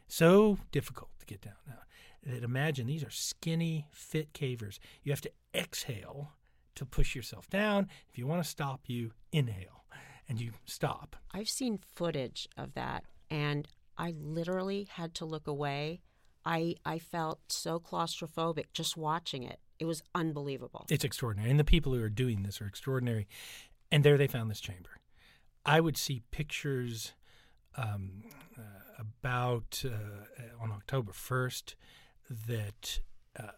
so 0.07 0.57
difficult 0.71 1.09
to 1.19 1.25
get 1.25 1.41
down 1.41 1.53
now 1.67 1.79
that 2.23 2.43
imagine 2.43 2.87
these 2.87 3.03
are 3.03 3.11
skinny 3.11 3.87
fit 3.91 4.33
cavers 4.33 4.79
you 5.03 5.11
have 5.11 5.21
to 5.21 5.31
exhale 5.53 6.31
to 6.75 6.85
push 6.85 7.15
yourself 7.15 7.49
down 7.49 7.87
if 8.09 8.17
you 8.17 8.27
want 8.27 8.43
to 8.43 8.49
stop 8.49 8.81
you 8.87 9.11
inhale 9.31 9.85
and 10.27 10.39
you 10.39 10.51
stop 10.65 11.15
i've 11.33 11.49
seen 11.49 11.77
footage 11.77 12.47
of 12.57 12.73
that 12.73 13.03
and 13.29 13.67
i 13.97 14.13
literally 14.19 14.87
had 14.91 15.13
to 15.13 15.25
look 15.25 15.47
away 15.47 16.01
I 16.45 16.75
I 16.85 16.99
felt 16.99 17.39
so 17.49 17.79
claustrophobic 17.79 18.65
just 18.73 18.95
watching 18.95 19.43
it. 19.43 19.59
It 19.79 19.85
was 19.85 20.03
unbelievable. 20.13 20.85
It's 20.89 21.03
extraordinary, 21.03 21.49
and 21.49 21.59
the 21.59 21.65
people 21.65 21.93
who 21.93 22.01
are 22.01 22.09
doing 22.09 22.43
this 22.43 22.61
are 22.61 22.67
extraordinary. 22.67 23.27
And 23.91 24.03
there 24.03 24.17
they 24.17 24.27
found 24.27 24.49
this 24.49 24.61
chamber. 24.61 25.01
I 25.65 25.79
would 25.79 25.97
see 25.97 26.21
pictures 26.31 27.13
um, 27.77 28.23
uh, 28.57 28.61
about 28.99 29.83
uh, 29.85 30.63
on 30.63 30.71
October 30.71 31.11
first 31.11 31.75
that 32.47 32.99
uh, 33.39 33.51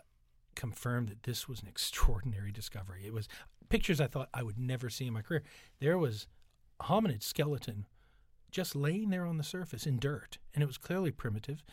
confirmed 0.55 1.09
that 1.09 1.23
this 1.23 1.47
was 1.47 1.61
an 1.61 1.67
extraordinary 1.67 2.51
discovery. 2.51 3.03
It 3.05 3.13
was 3.13 3.27
pictures 3.69 4.01
I 4.01 4.07
thought 4.07 4.29
I 4.33 4.43
would 4.43 4.57
never 4.59 4.89
see 4.89 5.07
in 5.07 5.13
my 5.13 5.21
career. 5.21 5.43
There 5.79 5.97
was 5.97 6.27
a 6.79 6.85
hominid 6.85 7.23
skeleton 7.23 7.85
just 8.51 8.75
laying 8.75 9.09
there 9.09 9.25
on 9.25 9.37
the 9.37 9.43
surface 9.43 9.85
in 9.85 9.99
dirt, 9.99 10.37
and 10.53 10.63
it 10.63 10.67
was 10.67 10.77
clearly 10.77 11.11
primitive. 11.11 11.63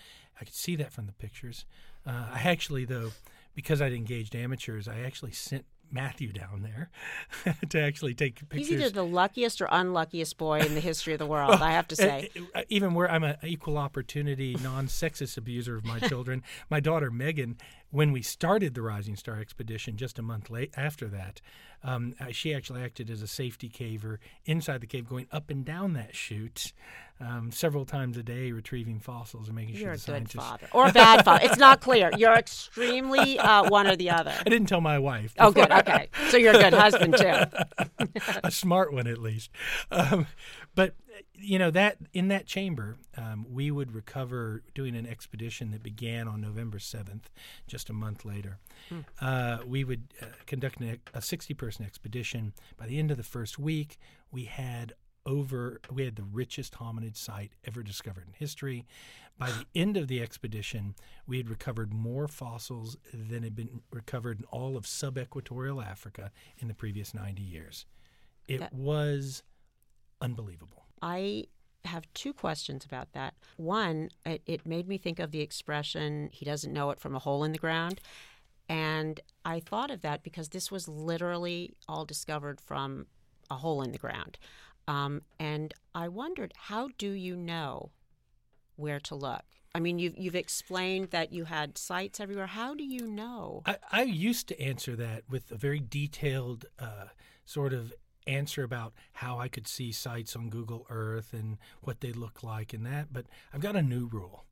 I 0.40 0.44
could 0.44 0.54
see 0.54 0.76
that 0.76 0.92
from 0.92 1.06
the 1.06 1.12
pictures. 1.12 1.64
Uh, 2.06 2.26
I 2.32 2.40
actually, 2.44 2.84
though, 2.84 3.12
because 3.54 3.80
I'd 3.80 3.92
engaged 3.92 4.34
amateurs, 4.34 4.88
I 4.88 5.00
actually 5.00 5.32
sent 5.32 5.64
Matthew 5.90 6.32
down 6.32 6.62
there 6.62 6.90
to 7.68 7.80
actually 7.80 8.14
take 8.14 8.48
pictures. 8.48 8.68
He's 8.68 8.80
either 8.80 8.90
the 8.90 9.04
luckiest 9.04 9.60
or 9.60 9.68
unluckiest 9.70 10.36
boy 10.36 10.60
in 10.60 10.74
the 10.74 10.80
history 10.80 11.12
of 11.12 11.18
the 11.18 11.26
world, 11.26 11.62
I 11.62 11.72
have 11.72 11.88
to 11.88 11.96
say. 11.96 12.30
Even 12.68 12.94
where 12.94 13.10
I'm 13.10 13.24
an 13.24 13.36
equal 13.44 13.78
opportunity, 13.78 14.56
non 14.62 14.86
sexist 14.88 15.36
abuser 15.36 15.76
of 15.76 15.84
my 15.84 15.98
children, 16.08 16.42
my 16.70 16.80
daughter 16.80 17.10
Megan, 17.10 17.56
when 17.90 18.12
we 18.12 18.22
started 18.22 18.74
the 18.74 18.82
Rising 18.82 19.16
Star 19.16 19.38
expedition 19.38 19.96
just 19.96 20.18
a 20.18 20.22
month 20.22 20.50
late 20.50 20.72
after 20.76 21.06
that, 21.08 21.40
um, 21.84 22.14
uh, 22.18 22.26
she 22.30 22.54
actually 22.54 22.82
acted 22.82 23.10
as 23.10 23.22
a 23.22 23.26
safety 23.26 23.68
caver 23.68 24.18
inside 24.46 24.80
the 24.80 24.86
cave, 24.86 25.08
going 25.08 25.28
up 25.30 25.50
and 25.50 25.64
down 25.64 25.92
that 25.92 26.16
chute 26.16 26.72
um, 27.21 27.50
several 27.52 27.85
times 27.85 28.16
a 28.16 28.23
day, 28.23 28.52
retrieving 28.52 28.99
fossils 28.99 29.47
and 29.47 29.56
making 29.56 29.76
You're 29.76 29.97
sure 29.97 30.14
the 30.14 30.16
a 30.16 30.21
good 30.21 30.30
scientists. 30.33 30.35
father 30.35 30.68
or 30.73 30.88
a 30.88 30.92
bad 30.92 31.25
father. 31.25 31.44
It's 31.44 31.59
not 31.59 31.80
clear. 31.80 32.11
You're 32.16 32.35
extremely 32.35 33.38
uh, 33.38 33.68
one 33.68 33.87
or 33.87 33.97
the 33.97 34.11
other. 34.11 34.35
I 34.38 34.49
didn't 34.49 34.68
tell 34.68 34.80
my 34.80 34.99
wife. 34.99 35.35
Oh, 35.38 35.52
good. 35.52 35.71
Okay, 35.71 36.09
so 36.28 36.37
you're 36.37 36.54
a 36.54 36.59
good 36.59 36.75
husband 36.75 37.16
too. 37.16 38.21
a 38.44 38.50
smart 38.50 38.92
one, 38.92 39.06
at 39.06 39.18
least. 39.18 39.50
Um, 39.90 40.26
but 40.75 40.94
you 41.37 41.59
know 41.59 41.71
that 41.71 41.99
in 42.12 42.28
that 42.28 42.47
chamber, 42.47 42.97
um, 43.16 43.47
we 43.49 43.71
would 43.71 43.94
recover 43.94 44.62
doing 44.75 44.97
an 44.97 45.06
expedition 45.06 45.71
that 45.71 45.83
began 45.83 46.26
on 46.26 46.40
November 46.40 46.78
seventh, 46.78 47.30
just 47.66 47.88
a 47.90 47.92
month 47.92 48.25
later. 48.25 48.59
Hmm. 48.88 49.00
Uh, 49.21 49.59
we 49.64 49.85
would 49.85 50.02
uh, 50.21 50.26
conduct 50.47 50.80
an, 50.80 50.99
a 51.12 51.23
sixty-person 51.23 51.85
expedition. 51.85 52.54
By 52.76 52.87
the 52.87 52.99
end 52.99 53.11
of 53.11 53.16
the 53.16 53.23
first 53.23 53.59
week, 53.59 53.99
we 54.33 54.44
had 54.44 54.94
over 55.26 55.80
we 55.92 56.04
had 56.04 56.16
the 56.16 56.22
richest 56.22 56.74
hominid 56.74 57.16
site 57.16 57.52
ever 57.66 57.82
discovered 57.82 58.24
in 58.26 58.34
history. 58.34 58.86
By 59.36 59.50
the 59.50 59.66
end 59.74 59.96
of 59.96 60.06
the 60.06 60.22
expedition, 60.22 60.94
we 61.26 61.38
had 61.38 61.50
recovered 61.50 61.92
more 61.92 62.28
fossils 62.28 62.96
than 63.12 63.42
had 63.42 63.56
been 63.56 63.80
recovered 63.90 64.38
in 64.38 64.44
all 64.46 64.76
of 64.76 64.84
subequatorial 64.84 65.84
Africa 65.84 66.30
in 66.58 66.68
the 66.68 66.74
previous 66.74 67.14
90 67.14 67.42
years. 67.42 67.84
It 68.46 68.60
that, 68.60 68.72
was 68.72 69.42
unbelievable. 70.20 70.84
I 71.02 71.46
have 71.84 72.06
two 72.14 72.32
questions 72.32 72.84
about 72.84 73.12
that. 73.12 73.34
One, 73.56 74.10
it, 74.24 74.42
it 74.46 74.66
made 74.66 74.86
me 74.86 74.98
think 74.98 75.18
of 75.18 75.32
the 75.32 75.40
expression, 75.40 76.30
he 76.32 76.44
doesn't 76.44 76.72
know 76.72 76.90
it 76.90 77.00
from 77.00 77.14
a 77.14 77.18
hole 77.18 77.44
in 77.44 77.52
the 77.52 77.58
ground. 77.58 78.00
And 78.68 79.20
I 79.44 79.60
thought 79.60 79.90
of 79.90 80.00
that 80.02 80.22
because 80.22 80.50
this 80.50 80.70
was 80.70 80.88
literally 80.88 81.74
all 81.88 82.04
discovered 82.04 82.60
from 82.60 83.06
a 83.50 83.56
hole 83.56 83.82
in 83.82 83.92
the 83.92 83.98
ground. 83.98 84.38
Um, 84.86 85.22
and 85.38 85.72
I 85.94 86.08
wondered, 86.08 86.52
how 86.56 86.90
do 86.98 87.10
you 87.10 87.36
know 87.36 87.90
where 88.76 89.00
to 89.00 89.14
look? 89.14 89.44
I 89.74 89.80
mean, 89.80 89.98
you've 89.98 90.16
you've 90.16 90.36
explained 90.36 91.10
that 91.10 91.32
you 91.32 91.44
had 91.44 91.76
sites 91.76 92.20
everywhere. 92.20 92.46
How 92.46 92.74
do 92.74 92.84
you 92.84 93.08
know? 93.08 93.62
I, 93.66 93.76
I 93.90 94.02
used 94.02 94.46
to 94.48 94.60
answer 94.60 94.94
that 94.96 95.24
with 95.28 95.50
a 95.50 95.56
very 95.56 95.80
detailed 95.80 96.66
uh, 96.78 97.06
sort 97.44 97.72
of 97.72 97.92
answer 98.26 98.62
about 98.62 98.94
how 99.14 99.38
I 99.38 99.48
could 99.48 99.66
see 99.66 99.90
sites 99.90 100.36
on 100.36 100.48
Google 100.48 100.86
Earth 100.88 101.32
and 101.32 101.58
what 101.82 102.00
they 102.00 102.12
look 102.12 102.42
like 102.42 102.72
and 102.72 102.86
that. 102.86 103.12
But 103.12 103.26
I've 103.52 103.60
got 103.60 103.76
a 103.76 103.82
new 103.82 104.06
rule. 104.06 104.44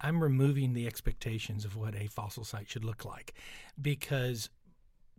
I'm 0.00 0.22
removing 0.22 0.74
the 0.74 0.86
expectations 0.86 1.64
of 1.64 1.76
what 1.76 1.94
a 1.94 2.08
fossil 2.08 2.44
site 2.44 2.68
should 2.68 2.84
look 2.84 3.04
like 3.04 3.32
because 3.80 4.50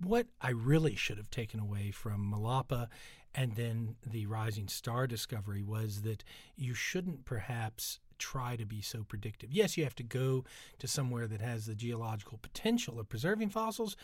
what 0.04 0.28
I 0.42 0.52
really 0.52 0.96
should 0.96 1.18
have 1.18 1.32
taken 1.32 1.60
away 1.60 1.92
from 1.92 2.32
Malapa 2.32 2.90
and 3.36 3.56
then 3.56 3.96
the 4.06 4.26
rising 4.26 4.68
star 4.68 5.08
discovery 5.08 5.62
was 5.62 6.02
that 6.04 6.24
you 6.56 6.74
shouldn't 6.74 7.26
perhaps 7.26 8.00
try 8.18 8.56
to 8.56 8.66
be 8.66 8.82
so 8.82 9.04
predictive. 9.04 9.52
Yes, 9.52 9.78
you 9.78 9.84
have 9.84 9.96
to 9.96 10.04
go 10.04 10.46
to 10.80 10.88
somewhere 10.88 11.28
that 11.28 11.42
has 11.42 11.66
the 11.66 11.76
geological 11.76 12.38
potential 12.38 13.00
of 13.00 13.10
preserving 13.10 13.50
fossils, 13.50 13.98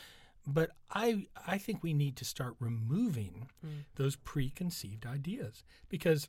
but 0.45 0.71
I 0.89 1.27
I 1.47 1.57
think 1.57 1.81
we 1.81 1.93
need 1.93 2.17
to 2.17 2.25
start 2.25 2.55
removing 2.59 3.49
mm. 3.65 3.85
those 3.95 4.15
preconceived 4.17 5.05
ideas 5.05 5.63
because 5.87 6.27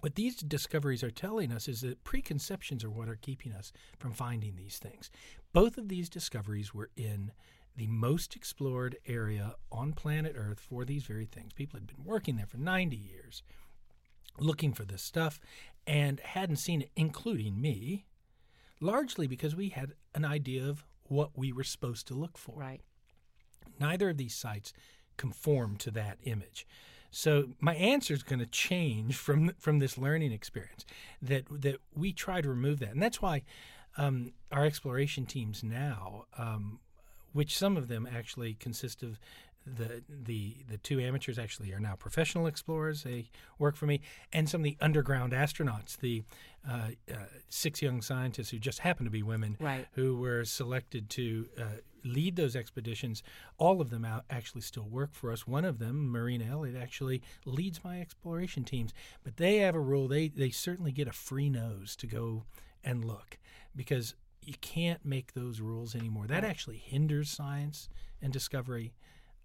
what 0.00 0.14
these 0.14 0.36
discoveries 0.36 1.02
are 1.02 1.10
telling 1.10 1.52
us 1.52 1.68
is 1.68 1.80
that 1.80 2.04
preconceptions 2.04 2.84
are 2.84 2.90
what 2.90 3.08
are 3.08 3.16
keeping 3.16 3.52
us 3.52 3.72
from 3.98 4.12
finding 4.12 4.56
these 4.56 4.78
things. 4.78 5.10
Both 5.54 5.78
of 5.78 5.88
these 5.88 6.10
discoveries 6.10 6.74
were 6.74 6.90
in 6.96 7.32
the 7.76 7.86
most 7.86 8.34
explored 8.34 8.96
area 9.06 9.54
on 9.70 9.92
planet 9.92 10.34
Earth 10.36 10.60
for 10.60 10.84
these 10.84 11.04
very 11.04 11.26
things. 11.26 11.52
People 11.52 11.78
had 11.78 11.86
been 11.86 12.04
working 12.04 12.36
there 12.36 12.46
for 12.46 12.56
90 12.56 12.96
years 12.96 13.42
looking 14.38 14.72
for 14.72 14.84
this 14.84 15.02
stuff 15.02 15.40
and 15.86 16.20
hadn't 16.20 16.56
seen 16.56 16.82
it, 16.82 16.90
including 16.96 17.60
me, 17.60 18.06
largely 18.80 19.26
because 19.26 19.54
we 19.54 19.70
had 19.70 19.92
an 20.14 20.24
idea 20.24 20.66
of 20.66 20.84
what 21.04 21.30
we 21.36 21.52
were 21.52 21.64
supposed 21.64 22.06
to 22.08 22.14
look 22.14 22.36
for. 22.36 22.54
Right. 22.56 22.80
Neither 23.78 24.10
of 24.10 24.16
these 24.16 24.34
sites 24.34 24.72
conform 25.16 25.76
to 25.78 25.90
that 25.92 26.18
image. 26.24 26.66
So 27.10 27.50
my 27.60 27.74
answer 27.74 28.14
is 28.14 28.22
going 28.22 28.40
to 28.40 28.46
change 28.46 29.16
from 29.26 29.52
from 29.58 29.78
this 29.78 29.96
learning 29.96 30.32
experience 30.32 30.84
that 31.22 31.44
that 31.50 31.76
we 31.94 32.12
try 32.12 32.40
to 32.40 32.48
remove 32.48 32.80
that, 32.80 32.90
and 32.90 33.02
that's 33.02 33.22
why 33.22 33.42
um, 33.96 34.32
our 34.52 34.64
exploration 34.64 35.24
teams 35.24 35.62
now 35.64 36.24
um, 36.36 36.80
which 37.36 37.56
some 37.56 37.76
of 37.76 37.88
them 37.88 38.08
actually 38.12 38.54
consist 38.54 39.02
of 39.02 39.18
the 39.66 40.02
the 40.08 40.56
the 40.68 40.78
two 40.78 41.00
amateurs 41.00 41.38
actually 41.38 41.72
are 41.72 41.80
now 41.80 41.94
professional 41.96 42.46
explorers. 42.46 43.02
They 43.02 43.30
work 43.58 43.76
for 43.76 43.86
me, 43.86 44.00
and 44.32 44.48
some 44.48 44.60
of 44.60 44.64
the 44.64 44.76
underground 44.80 45.32
astronauts, 45.32 45.96
the 45.98 46.22
uh, 46.68 46.90
uh, 47.12 47.16
six 47.48 47.82
young 47.82 48.00
scientists 48.00 48.50
who 48.50 48.58
just 48.58 48.78
happen 48.80 49.04
to 49.04 49.10
be 49.10 49.22
women, 49.22 49.56
Right. 49.60 49.86
who 49.92 50.16
were 50.16 50.44
selected 50.44 51.10
to 51.10 51.48
uh, 51.60 51.64
lead 52.04 52.36
those 52.36 52.54
expeditions. 52.54 53.24
All 53.58 53.80
of 53.80 53.90
them 53.90 54.04
out 54.04 54.24
actually 54.30 54.60
still 54.60 54.84
work 54.88 55.12
for 55.12 55.32
us. 55.32 55.46
One 55.48 55.64
of 55.64 55.80
them, 55.80 56.10
Marina 56.12 56.44
Elliott, 56.44 56.76
actually 56.80 57.20
leads 57.44 57.82
my 57.82 58.00
exploration 58.00 58.62
teams. 58.62 58.94
But 59.24 59.36
they 59.36 59.56
have 59.58 59.74
a 59.74 59.80
rule. 59.80 60.06
They 60.06 60.28
they 60.28 60.50
certainly 60.50 60.92
get 60.92 61.08
a 61.08 61.12
free 61.12 61.50
nose 61.50 61.96
to 61.96 62.06
go 62.06 62.44
and 62.84 63.04
look 63.04 63.36
because 63.74 64.14
you 64.46 64.54
can't 64.60 65.04
make 65.04 65.34
those 65.34 65.60
rules 65.60 65.94
anymore. 65.94 66.26
That 66.26 66.44
actually 66.44 66.78
hinders 66.78 67.28
science 67.30 67.88
and 68.22 68.32
discovery. 68.32 68.94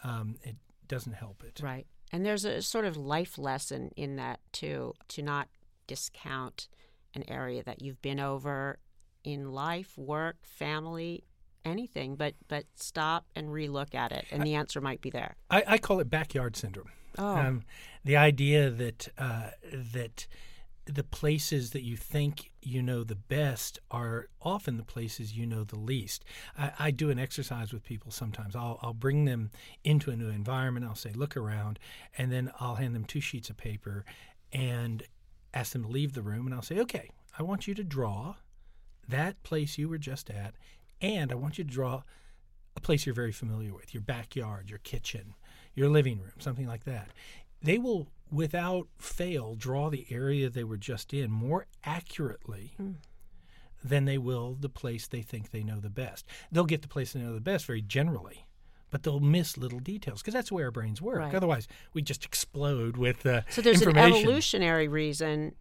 Um, 0.03 0.35
it 0.43 0.55
doesn't 0.87 1.13
help 1.13 1.43
it. 1.43 1.59
Right. 1.61 1.87
And 2.11 2.25
there's 2.25 2.45
a 2.45 2.61
sort 2.61 2.85
of 2.85 2.97
life 2.97 3.37
lesson 3.37 3.91
in 3.95 4.15
that 4.17 4.39
too, 4.51 4.93
to 5.09 5.21
not 5.21 5.47
discount 5.87 6.67
an 7.13 7.23
area 7.27 7.63
that 7.63 7.81
you've 7.81 8.01
been 8.01 8.19
over 8.19 8.79
in 9.23 9.51
life, 9.51 9.97
work, 9.97 10.37
family, 10.43 11.23
anything, 11.63 12.15
but 12.15 12.33
but 12.47 12.65
stop 12.75 13.25
and 13.35 13.49
relook 13.49 13.93
at 13.93 14.11
it, 14.11 14.25
and 14.31 14.43
the 14.43 14.55
answer 14.55 14.81
might 14.81 15.01
be 15.01 15.09
there. 15.09 15.35
I, 15.49 15.63
I 15.67 15.77
call 15.77 15.99
it 15.99 16.09
backyard 16.09 16.55
syndrome. 16.55 16.89
Oh, 17.17 17.35
Um, 17.37 17.63
the 18.03 18.17
idea 18.17 18.69
that 18.69 19.09
uh, 19.17 19.51
that 19.71 20.27
the 20.85 21.03
places 21.03 21.71
that 21.71 21.83
you 21.83 21.95
think 21.95 22.51
you 22.61 22.81
know 22.81 23.03
the 23.03 23.15
best 23.15 23.79
are 23.91 24.27
often 24.41 24.77
the 24.77 24.83
places 24.83 25.37
you 25.37 25.45
know 25.45 25.63
the 25.63 25.79
least. 25.79 26.25
I, 26.57 26.71
I 26.79 26.91
do 26.91 27.09
an 27.09 27.19
exercise 27.19 27.71
with 27.71 27.83
people 27.83 28.11
sometimes. 28.11 28.55
I'll, 28.55 28.79
I'll 28.81 28.93
bring 28.93 29.25
them 29.25 29.51
into 29.83 30.11
a 30.11 30.17
new 30.17 30.29
environment. 30.29 30.85
I'll 30.85 30.95
say, 30.95 31.11
look 31.13 31.37
around, 31.37 31.79
and 32.17 32.31
then 32.31 32.51
I'll 32.59 32.75
hand 32.75 32.95
them 32.95 33.05
two 33.05 33.21
sheets 33.21 33.49
of 33.49 33.57
paper 33.57 34.05
and 34.51 35.03
ask 35.53 35.73
them 35.73 35.83
to 35.83 35.89
leave 35.89 36.13
the 36.13 36.21
room. 36.21 36.45
And 36.45 36.55
I'll 36.55 36.61
say, 36.61 36.79
okay, 36.79 37.09
I 37.37 37.43
want 37.43 37.67
you 37.67 37.73
to 37.75 37.83
draw 37.83 38.35
that 39.07 39.41
place 39.43 39.77
you 39.77 39.87
were 39.89 39.97
just 39.97 40.29
at, 40.29 40.55
and 41.01 41.31
I 41.31 41.35
want 41.35 41.57
you 41.57 41.63
to 41.63 41.69
draw 41.69 42.03
a 42.75 42.81
place 42.81 43.05
you're 43.05 43.15
very 43.15 43.31
familiar 43.31 43.73
with 43.73 43.93
your 43.93 44.01
backyard, 44.01 44.69
your 44.69 44.79
kitchen, 44.79 45.35
your 45.73 45.89
living 45.89 46.19
room, 46.19 46.33
something 46.39 46.67
like 46.67 46.85
that. 46.85 47.09
They 47.61 47.77
will, 47.77 48.07
without 48.31 48.87
fail, 48.97 49.55
draw 49.55 49.89
the 49.89 50.05
area 50.09 50.49
they 50.49 50.63
were 50.63 50.77
just 50.77 51.13
in 51.13 51.29
more 51.29 51.67
accurately 51.83 52.73
than 53.83 54.05
they 54.05 54.17
will 54.17 54.55
the 54.59 54.69
place 54.69 55.07
they 55.07 55.21
think 55.21 55.51
they 55.51 55.63
know 55.63 55.79
the 55.79 55.89
best. 55.89 56.25
They'll 56.51 56.65
get 56.65 56.81
the 56.81 56.87
place 56.87 57.13
they 57.13 57.19
know 57.19 57.33
the 57.33 57.41
best 57.41 57.65
very 57.65 57.81
generally. 57.81 58.47
But 58.89 59.03
they'll 59.03 59.21
miss 59.21 59.57
little 59.57 59.79
details 59.79 60.21
because 60.21 60.33
that's 60.33 60.49
the 60.49 60.55
way 60.55 60.63
our 60.63 60.71
brains 60.71 61.01
work. 61.01 61.19
Right. 61.19 61.33
Otherwise, 61.33 61.65
we 61.93 62.01
just 62.01 62.25
explode 62.25 62.97
with 62.97 63.25
uh, 63.25 63.43
so 63.49 63.61
there's 63.61 63.81
an 63.83 63.97
evolutionary 63.97 64.89
reason 64.89 65.55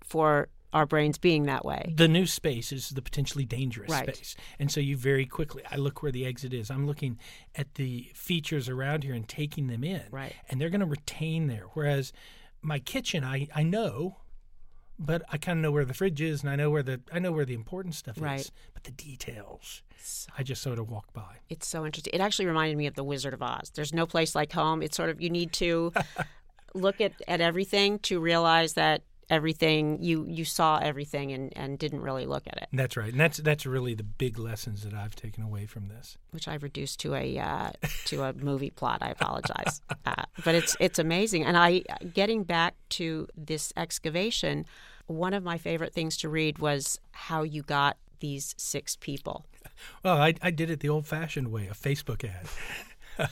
for 0.00 0.48
our 0.72 0.84
brains 0.86 1.16
being 1.18 1.44
that 1.46 1.64
way. 1.64 1.94
the 1.96 2.08
new 2.08 2.26
space 2.26 2.72
is 2.72 2.90
the 2.90 3.00
potentially 3.02 3.44
dangerous 3.46 3.90
Right. 3.90 4.14
space. 4.14 4.36
And 4.58 4.70
so 4.70 4.80
you 4.80 4.96
very 4.96 5.24
quickly, 5.24 5.62
I 5.70 5.76
look 5.76 6.02
where 6.02 6.12
the 6.12 6.26
exit 6.26 6.52
is. 6.52 6.70
I'm 6.70 6.86
looking 6.86 7.18
at 7.54 7.76
the 7.76 8.10
features 8.14 8.68
around 8.68 9.02
here 9.04 9.14
and 9.14 9.26
taking 9.26 9.68
them 9.68 9.82
in. 9.82 10.02
Right. 10.10 10.34
And 10.50 10.60
they're 10.60 10.68
going 10.70 10.80
to 10.80 10.86
retain 10.86 11.46
there. 11.46 11.64
Whereas 11.72 12.12
my 12.60 12.78
kitchen, 12.80 13.24
I, 13.24 13.48
I 13.54 13.62
know, 13.62 14.18
but 14.98 15.22
I 15.32 15.38
kind 15.38 15.58
of 15.58 15.62
know 15.62 15.70
where 15.72 15.84
the 15.86 15.94
fridge 15.94 16.20
is 16.20 16.42
and 16.42 16.50
I 16.50 16.56
know 16.56 16.70
where 16.70 16.82
the 16.82 17.00
I 17.12 17.18
know 17.18 17.32
where 17.32 17.44
the 17.46 17.54
important 17.54 17.94
stuff 17.94 18.16
Right. 18.20 18.40
is. 18.40 18.50
But 18.74 18.84
the 18.84 18.90
details, 18.90 19.82
So- 19.98 20.30
I 20.36 20.42
just 20.42 20.60
sort 20.60 20.78
of 20.78 20.90
walk 20.90 21.12
by. 21.14 21.36
It's 21.48 21.66
so 21.66 21.86
interesting. 21.86 22.12
It 22.12 22.20
actually 22.20 22.46
reminded 22.46 22.76
me 22.76 22.86
of 22.86 22.94
the 22.94 23.04
Wizard 23.04 23.32
of 23.32 23.40
Oz. 23.42 23.70
There's 23.74 23.94
no 23.94 24.06
place 24.06 24.34
like 24.34 24.52
home. 24.52 24.82
It's 24.82 24.96
sort 24.96 25.08
of 25.08 25.20
you 25.20 25.30
need 25.30 25.52
to 25.54 25.92
look 26.74 27.00
at, 27.00 27.12
at 27.26 27.40
everything 27.40 27.98
to 28.00 28.20
realize 28.20 28.74
that 28.74 29.02
everything 29.30 30.02
you 30.02 30.24
you 30.26 30.44
saw 30.44 30.78
everything 30.78 31.32
and, 31.32 31.56
and 31.56 31.78
didn't 31.78 32.00
really 32.00 32.26
look 32.26 32.46
at 32.46 32.56
it, 32.56 32.68
that's 32.72 32.96
right. 32.96 33.10
And 33.10 33.20
that's 33.20 33.38
that's 33.38 33.66
really 33.66 33.94
the 33.94 34.02
big 34.02 34.38
lessons 34.38 34.82
that 34.84 34.94
I've 34.94 35.14
taken 35.14 35.42
away 35.42 35.66
from 35.66 35.88
this. 35.88 36.16
which 36.30 36.48
I've 36.48 36.62
reduced 36.62 37.00
to 37.00 37.14
a 37.14 37.38
uh, 37.38 37.70
to 38.06 38.22
a 38.24 38.32
movie 38.32 38.70
plot. 38.70 38.98
I 39.02 39.10
apologize, 39.10 39.80
uh, 40.06 40.24
but 40.44 40.54
it's 40.54 40.76
it's 40.80 40.98
amazing. 40.98 41.44
And 41.44 41.56
I 41.56 41.82
getting 42.14 42.44
back 42.44 42.74
to 42.90 43.28
this 43.36 43.72
excavation, 43.76 44.66
one 45.06 45.34
of 45.34 45.42
my 45.42 45.58
favorite 45.58 45.92
things 45.92 46.16
to 46.18 46.28
read 46.28 46.58
was 46.58 47.00
how 47.12 47.42
you 47.42 47.62
got 47.62 47.96
these 48.20 48.54
six 48.58 48.96
people. 48.96 49.46
Well, 50.02 50.16
I, 50.16 50.34
I 50.42 50.50
did 50.50 50.70
it 50.70 50.80
the 50.80 50.88
old 50.88 51.06
fashioned 51.06 51.52
way, 51.52 51.68
a 51.68 51.74
Facebook 51.74 52.24
ad. 52.24 52.46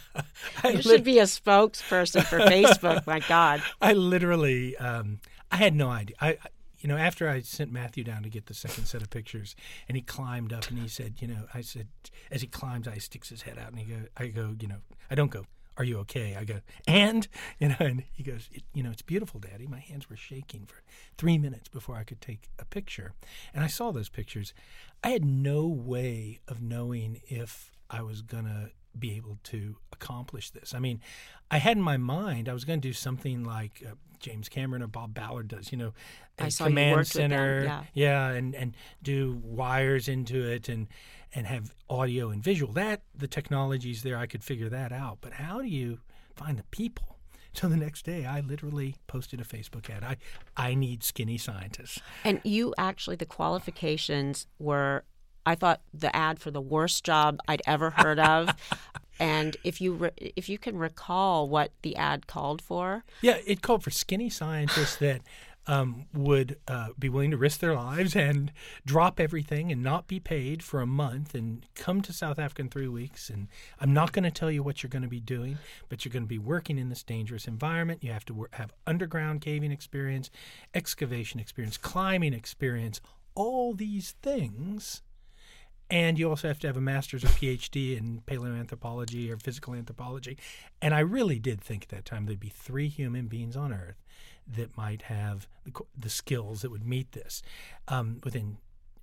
You 0.64 0.83
should 0.83 1.05
be 1.05 1.20
a 1.20 1.25
spokesperson 1.25 2.25
for 2.25 2.38
Facebook. 2.40 3.07
My 3.07 3.20
God. 3.20 3.62
I 3.81 3.92
literally, 3.92 4.77
um, 4.79 5.20
I 5.50 5.56
had 5.56 5.74
no 5.74 5.88
idea. 5.88 6.16
I, 6.20 6.38
you 6.78 6.88
know, 6.88 6.96
after 6.96 7.28
I 7.28 7.40
sent 7.40 7.72
Matthew 7.72 8.04
down 8.04 8.22
to 8.22 8.28
get 8.28 8.46
the 8.46 8.54
second 8.54 8.87
set 8.87 9.02
of 9.02 9.11
pictures, 9.11 9.56
and 9.88 9.96
he 9.96 10.02
climbed 10.02 10.52
up, 10.52 10.68
and 10.68 10.78
he 10.78 10.88
said, 10.88 11.14
you 11.20 11.28
know, 11.28 11.46
I 11.54 11.61
said, 11.61 11.88
as 12.30 12.42
he 12.42 12.46
climbs, 12.46 12.87
I 12.87 12.98
sticks 12.98 13.28
his 13.28 13.42
head 13.42 13.59
out, 13.59 13.70
and 13.70 13.78
he 13.78 13.85
go, 13.85 14.02
I 14.16 14.26
go, 14.28 14.54
you 14.61 14.68
know, 14.68 14.78
I 15.11 15.14
don't 15.14 15.30
go, 15.30 15.46
are 15.78 15.85
you 15.85 15.98
okay? 15.98 16.37
I 16.38 16.44
go, 16.44 16.61
and 16.87 17.26
you 17.59 17.68
know, 17.68 17.76
and 17.80 18.04
he 18.12 18.22
goes, 18.22 18.48
you 18.74 18.82
know, 18.82 18.90
it's 18.90 19.02
beautiful, 19.02 19.40
Daddy. 19.40 19.66
My 19.66 19.80
hands 19.80 20.11
were 20.11 20.16
shaking 20.16 20.66
for 20.66 20.82
three 21.16 21.38
minutes 21.38 21.68
before 21.68 21.96
I 21.96 22.04
could 22.04 22.20
take 22.20 22.48
a 22.59 22.64
picture, 22.64 23.12
and 23.54 23.64
I 23.64 23.68
saw 23.68 23.90
those 23.90 24.09
pictures. 24.09 24.52
I 25.02 25.11
had 25.11 25.24
no 25.24 25.66
way 25.66 26.40
of 26.48 26.61
knowing 26.61 27.20
if 27.28 27.70
I 27.88 28.02
was 28.02 28.22
gonna 28.22 28.70
be 28.98 29.16
able 29.16 29.38
to 29.44 29.76
accomplish 29.92 30.50
this. 30.50 30.74
I 30.74 30.78
mean, 30.78 31.00
I 31.50 31.59
had 31.59 31.76
in 31.76 31.82
my 31.82 31.96
mind 31.96 32.48
I 32.48 32.52
was 32.52 32.64
going 32.64 32.80
to 32.80 32.88
do 32.88 32.92
something 32.92 33.44
like 33.44 33.82
uh, 33.87 33.94
James 34.20 34.48
Cameron 34.48 34.83
or 34.83 34.87
Bob 34.87 35.14
Ballard 35.14 35.48
does, 35.48 35.72
you 35.72 35.79
know, 35.79 35.92
a 36.38 36.44
I 36.44 36.48
saw 36.48 36.66
command 36.66 36.96
worked 36.96 37.14
with 37.14 37.22
them, 37.22 37.31
center, 37.31 37.87
yeah. 37.94 38.29
and 38.31 38.55
and 38.55 38.74
do 39.02 39.40
wires 39.42 40.09
into 40.09 40.44
it 40.44 40.68
and 40.68 40.88
and 41.35 41.46
have 41.46 41.74
audio 41.88 42.31
and 42.31 42.42
visual. 42.42 42.72
That 42.72 43.02
the 43.14 43.29
technology's 43.29 44.02
there, 44.02 44.16
I 44.16 44.26
could 44.26 44.42
figure 44.42 44.68
that 44.68 44.92
out. 44.92 45.18
But 45.20 45.35
how 45.35 45.61
do 45.61 45.68
you 45.68 46.00
find 46.35 46.59
the 46.59 46.64
people? 46.64 47.12
So 47.52 47.70
the 47.70 47.76
next 47.79 48.05
day, 48.05 48.26
I 48.26 48.40
literally 48.40 48.96
posted 49.07 49.40
a 49.40 49.44
Facebook 49.44 49.88
ad. 49.88 50.05
I 50.05 50.18
I 50.59 50.74
need 50.74 51.02
skinny 51.02 51.38
scientists. 51.38 51.98
And 52.22 52.38
you 52.44 52.74
actually, 52.76 53.16
the 53.16 53.24
qualifications 53.24 54.46
were, 54.59 55.05
I 55.46 55.55
thought 55.55 55.81
the 55.94 56.14
ad 56.14 56.38
for 56.38 56.50
the 56.50 56.61
worst 56.61 57.02
job 57.02 57.38
I'd 57.48 57.62
ever 57.66 57.88
heard 57.88 58.18
of. 58.18 58.50
and 59.18 59.57
if 59.64 59.81
you 59.81 59.94
re- 59.94 60.11
if 60.16 60.48
you 60.48 60.59
can 60.59 60.76
recall 60.76 61.48
what 61.48 61.72
the 61.83 61.96
ad 61.96 62.26
called 62.26 62.62
for, 62.62 63.05
Yeah, 63.20 63.38
it 63.46 63.62
called 63.62 63.83
for 63.83 63.90
skinny 63.90 64.31
scientists 64.31 64.96
that 64.96 65.22
um, 65.66 66.07
would 66.14 66.59
uh, 66.68 66.88
be 66.98 67.09
willing 67.09 67.33
to 67.33 67.37
risk 67.37 67.61
their 67.61 67.74
lives 67.74 68.14
and 68.14 68.52
drop 68.85 69.18
everything 69.18 69.72
and 69.72 69.83
not 69.83 70.07
be 70.07 70.20
paid 70.20 70.62
for 70.62 70.81
a 70.81 70.87
month 70.87 71.35
and 71.35 71.66
come 71.74 72.00
to 72.02 72.12
South 72.12 72.38
Africa 72.38 72.62
in 72.62 72.68
three 72.68 72.88
weeks. 72.88 73.29
And 73.29 73.48
I'm 73.81 73.92
not 73.92 74.12
going 74.12 74.22
to 74.24 74.31
tell 74.31 74.50
you 74.50 74.62
what 74.62 74.83
you're 74.83 74.90
going 74.90 75.02
to 75.02 75.09
be 75.09 75.20
doing, 75.20 75.59
but 75.88 76.05
you're 76.05 76.12
going 76.12 76.22
to 76.22 76.29
be 76.29 76.38
working 76.38 76.79
in 76.79 76.88
this 76.88 77.02
dangerous 77.02 77.48
environment. 77.48 78.05
You 78.05 78.12
have 78.12 78.24
to 78.26 78.46
have 78.52 78.72
underground 78.87 79.40
caving 79.40 79.72
experience, 79.72 80.31
excavation 80.74 81.40
experience, 81.40 81.76
climbing 81.76 82.33
experience, 82.33 83.00
all 83.35 83.74
these 83.74 84.14
things. 84.22 85.02
And 85.90 86.18
you 86.18 86.29
also 86.29 86.49
have 86.49 86.59
to 86.61 86.66
have 86.66 86.77
a 86.77 86.81
master's 86.81 87.22
or 87.25 87.29
PhD 87.29 87.96
in 87.96 88.22
paleoanthropology 88.27 89.31
or 89.31 89.37
physical 89.37 89.75
anthropology. 89.75 90.37
And 90.83 90.92
I 90.94 90.99
really 91.01 91.38
did 91.38 91.61
think 91.61 91.85
at 91.85 91.88
that 91.90 92.05
time 92.05 92.27
there'd 92.27 92.40
be 92.40 92.49
three 92.49 92.88
human 92.88 93.29
beings 93.29 93.57
on 93.57 93.72
Earth 93.72 94.03
that 94.49 94.77
might 94.77 95.03
have 95.03 95.46
the, 95.64 95.72
the 95.96 96.11
skills 96.11 96.62
that 96.62 96.70
would 96.70 96.85
meet 96.87 97.12
this. 97.12 97.42
Um, 97.88 98.20
within 98.25 98.59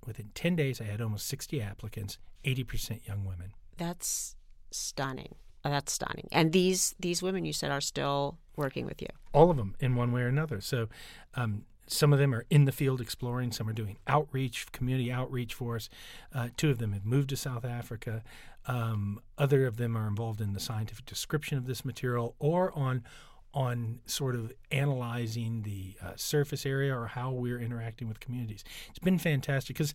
within 0.06 0.30
ten 0.34 0.56
days, 0.56 0.80
I 0.80 0.84
had 0.84 1.00
almost 1.00 1.26
sixty 1.26 1.62
applicants, 1.62 2.18
eighty 2.44 2.64
percent 2.64 3.02
young 3.08 3.24
women. 3.24 3.54
that's 3.78 4.36
stunning. 4.70 5.36
That's 5.62 5.92
stunning. 5.92 6.28
And 6.32 6.52
these 6.52 6.94
these 7.00 7.22
women 7.22 7.46
you 7.46 7.54
said 7.54 7.70
are 7.70 7.80
still 7.80 8.38
working 8.56 8.84
with 8.84 9.00
you. 9.00 9.08
all 9.32 9.50
of 9.50 9.56
them 9.56 9.74
in 9.80 9.96
one 9.96 10.12
way 10.12 10.20
or 10.22 10.28
another. 10.28 10.60
So 10.60 10.88
um, 11.34 11.64
some 11.86 12.12
of 12.12 12.18
them 12.18 12.34
are 12.34 12.44
in 12.50 12.64
the 12.64 12.72
field 12.72 13.00
exploring, 13.00 13.52
some 13.52 13.68
are 13.68 13.72
doing 13.72 13.96
outreach, 14.06 14.70
community 14.72 15.12
outreach 15.12 15.54
for 15.54 15.76
us. 15.76 15.88
Uh, 16.34 16.48
two 16.56 16.70
of 16.70 16.78
them 16.78 16.92
have 16.92 17.04
moved 17.04 17.30
to 17.30 17.36
South 17.36 17.64
Africa. 17.64 18.22
Um, 18.66 19.20
other 19.36 19.66
of 19.66 19.76
them 19.76 19.96
are 19.96 20.06
involved 20.06 20.40
in 20.40 20.54
the 20.54 20.60
scientific 20.60 21.04
description 21.04 21.58
of 21.58 21.66
this 21.66 21.84
material 21.84 22.34
or 22.38 22.76
on 22.76 23.04
on 23.52 24.00
sort 24.04 24.34
of 24.34 24.52
analyzing 24.72 25.62
the 25.62 25.94
uh, 26.02 26.10
surface 26.16 26.66
area 26.66 26.92
or 26.92 27.06
how 27.06 27.30
we're 27.30 27.60
interacting 27.60 28.08
with 28.08 28.18
communities. 28.18 28.64
It's 28.88 28.98
been 28.98 29.18
fantastic 29.18 29.76
because 29.76 29.94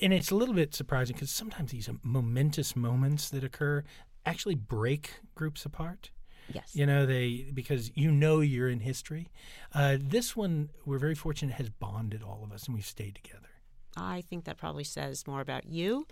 and 0.00 0.12
it's 0.12 0.30
a 0.30 0.36
little 0.36 0.54
bit 0.54 0.74
surprising 0.74 1.14
because 1.14 1.30
sometimes 1.30 1.72
these 1.72 1.88
momentous 2.02 2.76
moments 2.76 3.30
that 3.30 3.42
occur 3.42 3.82
actually 4.24 4.54
break 4.54 5.14
groups 5.34 5.64
apart. 5.64 6.10
Yes. 6.54 6.74
You 6.74 6.86
know, 6.86 7.06
they 7.06 7.46
because 7.52 7.90
you 7.94 8.10
know 8.10 8.40
you're 8.40 8.68
in 8.68 8.80
history. 8.80 9.30
Uh, 9.74 9.96
this 10.00 10.36
one, 10.36 10.70
we're 10.86 10.98
very 10.98 11.14
fortunate, 11.14 11.54
has 11.54 11.68
bonded 11.70 12.22
all 12.22 12.42
of 12.44 12.52
us, 12.52 12.66
and 12.66 12.74
we've 12.74 12.84
stayed 12.86 13.14
together. 13.14 13.48
I 13.96 14.22
think 14.22 14.44
that 14.44 14.56
probably 14.56 14.84
says 14.84 15.26
more 15.26 15.40
about 15.40 15.66
you 15.66 16.06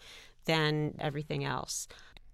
than 0.44 0.94
everything 0.98 1.44
else. 1.44 1.88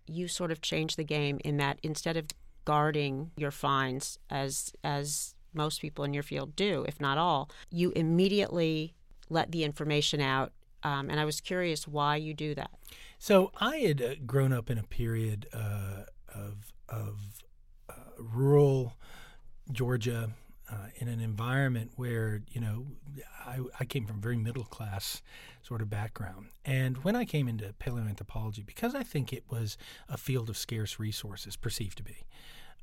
you 0.07 0.29
sort 0.29 0.53
of 0.53 0.61
changed 0.61 0.97
the 0.97 1.05
game 1.05 1.41
in 1.45 1.57
that 1.57 1.79
instead 1.83 2.17
of 2.17 2.27
guarding 2.65 3.31
your 3.37 3.51
finds 3.51 4.19
as 4.31 4.73
as 4.85 5.35
most 5.53 5.81
people 5.81 6.05
in 6.05 6.13
your 6.15 6.23
field 6.23 6.55
do, 6.55 6.85
if 6.87 7.01
not 7.01 7.17
all, 7.19 7.51
you 7.71 7.91
immediately 7.97 8.95
let 9.31 9.51
the 9.53 9.65
information 9.65 10.21
out. 10.21 10.53
Um, 10.83 11.09
and 11.11 11.19
I 11.19 11.25
was 11.25 11.41
curious 11.41 11.89
why 11.89 12.17
you 12.17 12.35
do 12.35 12.55
that. 12.55 12.71
So 13.19 13.51
I 13.61 13.79
had 13.79 14.03
uh, 14.03 14.15
grown 14.27 14.53
up 14.53 14.71
in 14.71 14.79
a 14.79 14.83
period 14.85 15.49
uh, 15.53 16.05
of 16.33 16.73
of 16.89 17.43
rural 18.19 18.95
Georgia. 19.71 20.31
Uh, 20.69 20.89
in 20.97 21.07
an 21.07 21.21
environment 21.21 21.93
where 21.95 22.43
you 22.51 22.61
know 22.61 22.87
I, 23.47 23.61
I, 23.79 23.85
came 23.85 24.05
from 24.05 24.17
a 24.17 24.21
very 24.21 24.37
middle 24.37 24.65
class 24.65 25.23
sort 25.63 25.81
of 25.81 25.89
background 25.89 26.49
and 26.65 27.05
when 27.05 27.15
i 27.15 27.25
came 27.25 27.47
into 27.47 27.73
paleoanthropology 27.79 28.67
because 28.67 28.93
i 28.93 29.05
think 29.05 29.33
it 29.33 29.45
was 29.49 29.79
a 30.09 30.17
field 30.17 30.51
of 30.51 30.57
scarce 30.57 30.99
resources 30.99 31.55
perceived 31.55 31.99
to 31.99 32.03
be 32.03 32.17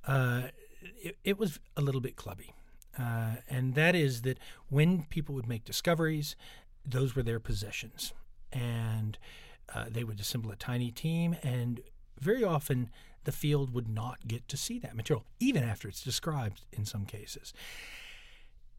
uh, 0.07 0.43
it, 0.81 1.17
it, 1.25 1.37
was 1.37 1.59
a 1.75 1.81
little 1.81 1.99
bit 1.99 2.15
clubby 2.15 2.53
uh, 2.97 3.35
and 3.49 3.75
that 3.75 3.95
is 3.95 4.21
that 4.21 4.37
when 4.69 5.03
people 5.03 5.33
would 5.35 5.47
make 5.47 5.65
discoveries, 5.65 6.35
those 6.85 7.15
were 7.15 7.23
their 7.23 7.39
possessions. 7.39 8.13
And 8.51 9.17
uh, 9.73 9.85
they 9.89 10.03
would 10.03 10.19
assemble 10.19 10.51
a 10.51 10.55
tiny 10.55 10.91
team, 10.91 11.35
and 11.41 11.81
very 12.19 12.43
often 12.43 12.89
the 13.23 13.31
field 13.31 13.73
would 13.73 13.87
not 13.87 14.27
get 14.27 14.47
to 14.49 14.57
see 14.57 14.79
that 14.79 14.95
material, 14.95 15.25
even 15.39 15.63
after 15.63 15.87
it's 15.87 16.03
described 16.03 16.61
in 16.71 16.85
some 16.85 17.05
cases. 17.05 17.53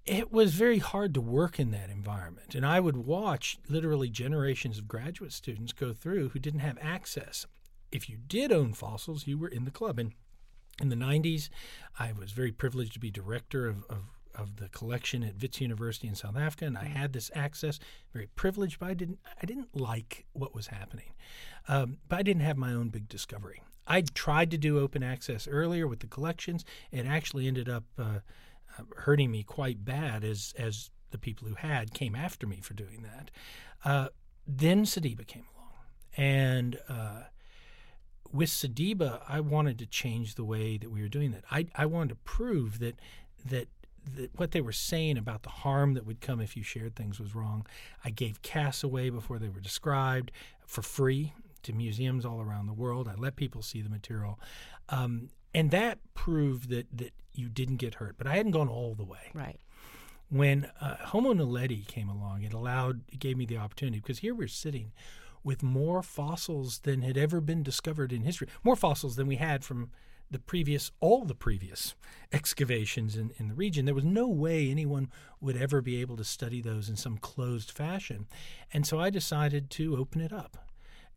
It 0.06 0.30
was 0.30 0.54
very 0.54 0.78
hard 0.78 1.14
to 1.14 1.20
work 1.20 1.58
in 1.58 1.70
that 1.70 1.88
environment. 1.88 2.54
And 2.54 2.66
I 2.66 2.78
would 2.78 2.96
watch 2.96 3.58
literally 3.68 4.10
generations 4.10 4.78
of 4.78 4.86
graduate 4.86 5.32
students 5.32 5.72
go 5.72 5.94
through 5.94 6.30
who 6.30 6.38
didn't 6.38 6.60
have 6.60 6.76
access. 6.80 7.46
If 7.90 8.10
you 8.10 8.18
did 8.18 8.52
own 8.52 8.74
fossils, 8.74 9.26
you 9.26 9.38
were 9.38 9.48
in 9.48 9.64
the 9.64 9.70
club. 9.70 9.98
And 9.98 10.12
in 10.80 10.90
the 10.90 10.96
90s, 10.96 11.48
I 11.98 12.12
was 12.12 12.32
very 12.32 12.52
privileged 12.52 12.92
to 12.94 13.00
be 13.00 13.10
director 13.10 13.66
of, 13.66 13.84
of, 13.88 14.02
of, 14.34 14.56
the 14.56 14.68
collection 14.68 15.22
at 15.22 15.40
Wits 15.40 15.60
University 15.60 16.08
in 16.08 16.16
South 16.16 16.36
Africa, 16.36 16.66
and 16.66 16.76
I 16.76 16.84
had 16.84 17.12
this 17.12 17.30
access. 17.34 17.78
Very 18.12 18.26
privileged, 18.34 18.80
but 18.80 18.90
I 18.90 18.94
didn't 18.94 19.20
I 19.40 19.46
didn't 19.46 19.76
like 19.76 20.26
what 20.32 20.54
was 20.54 20.66
happening. 20.66 21.12
Um, 21.68 21.98
but 22.08 22.18
I 22.18 22.22
didn't 22.22 22.42
have 22.42 22.56
my 22.56 22.72
own 22.72 22.88
big 22.88 23.08
discovery. 23.08 23.62
I 23.86 24.02
tried 24.02 24.50
to 24.52 24.58
do 24.58 24.78
open 24.78 25.02
access 25.02 25.46
earlier 25.46 25.86
with 25.86 26.00
the 26.00 26.06
collections. 26.06 26.64
It 26.90 27.06
actually 27.06 27.46
ended 27.46 27.68
up 27.68 27.84
uh, 27.98 28.20
uh, 28.78 28.82
hurting 28.96 29.30
me 29.30 29.42
quite 29.42 29.84
bad 29.84 30.24
as 30.24 30.54
as 30.58 30.90
the 31.10 31.18
people 31.18 31.46
who 31.46 31.54
had 31.54 31.94
came 31.94 32.14
after 32.16 32.46
me 32.46 32.60
for 32.60 32.74
doing 32.74 33.02
that. 33.02 33.30
Uh, 33.84 34.08
then 34.46 34.84
SEDIBA 34.84 35.26
came 35.26 35.44
along, 35.54 35.72
and 36.16 36.78
uh, 36.88 37.22
with 38.32 38.48
SEDIBA, 38.48 39.22
I 39.28 39.40
wanted 39.40 39.78
to 39.78 39.86
change 39.86 40.34
the 40.34 40.44
way 40.44 40.76
that 40.76 40.90
we 40.90 41.00
were 41.00 41.08
doing 41.08 41.30
that. 41.30 41.44
I, 41.50 41.66
I 41.76 41.86
wanted 41.86 42.10
to 42.10 42.16
prove 42.16 42.80
that 42.80 42.96
that 43.46 43.68
that 44.16 44.30
what 44.36 44.50
they 44.50 44.60
were 44.60 44.72
saying 44.72 45.16
about 45.16 45.44
the 45.44 45.48
harm 45.50 45.94
that 45.94 46.04
would 46.04 46.20
come 46.20 46.40
if 46.40 46.56
you 46.56 46.62
shared 46.62 46.96
things 46.96 47.18
was 47.18 47.34
wrong. 47.34 47.66
I 48.04 48.10
gave 48.10 48.42
casts 48.42 48.82
away 48.82 49.08
before 49.08 49.38
they 49.38 49.48
were 49.48 49.60
described 49.60 50.30
for 50.66 50.82
free 50.82 51.32
to 51.64 51.72
museums 51.72 52.24
all 52.24 52.40
around 52.40 52.66
the 52.66 52.72
world. 52.72 53.08
I 53.08 53.14
let 53.14 53.36
people 53.36 53.62
see 53.62 53.82
the 53.82 53.90
material, 53.90 54.38
um, 54.88 55.28
and 55.54 55.70
that 55.70 55.98
proved 56.14 56.68
that 56.70 56.86
that 56.96 57.12
you 57.32 57.48
didn't 57.48 57.76
get 57.76 57.94
hurt. 57.94 58.16
But 58.16 58.26
I 58.26 58.36
hadn't 58.36 58.52
gone 58.52 58.68
all 58.68 58.94
the 58.94 59.04
way. 59.04 59.30
Right. 59.34 59.60
When 60.30 60.70
uh, 60.80 60.96
Homo 60.96 61.34
naledi 61.34 61.86
came 61.86 62.08
along, 62.08 62.42
it 62.42 62.52
allowed, 62.52 63.02
it 63.12 63.18
gave 63.18 63.36
me 63.36 63.44
the 63.44 63.58
opportunity 63.58 64.00
because 64.00 64.18
here 64.18 64.34
we're 64.34 64.48
sitting 64.48 64.92
with 65.44 65.62
more 65.62 66.02
fossils 66.02 66.80
than 66.80 67.02
had 67.02 67.18
ever 67.18 67.40
been 67.40 67.62
discovered 67.62 68.12
in 68.12 68.22
history, 68.22 68.48
more 68.64 68.76
fossils 68.76 69.16
than 69.16 69.26
we 69.26 69.36
had 69.36 69.62
from 69.62 69.90
the 70.30 70.38
previous, 70.38 70.90
all 71.00 71.24
the 71.24 71.34
previous 71.34 71.94
excavations 72.32 73.14
in, 73.14 73.30
in 73.36 73.48
the 73.48 73.54
region. 73.54 73.84
There 73.84 73.94
was 73.94 74.04
no 74.04 74.26
way 74.26 74.70
anyone 74.70 75.10
would 75.40 75.56
ever 75.56 75.82
be 75.82 76.00
able 76.00 76.16
to 76.16 76.24
study 76.24 76.62
those 76.62 76.88
in 76.88 76.96
some 76.96 77.18
closed 77.18 77.70
fashion. 77.70 78.26
And 78.72 78.86
so 78.86 78.98
I 78.98 79.10
decided 79.10 79.70
to 79.72 79.96
open 79.96 80.22
it 80.22 80.32
up. 80.32 80.56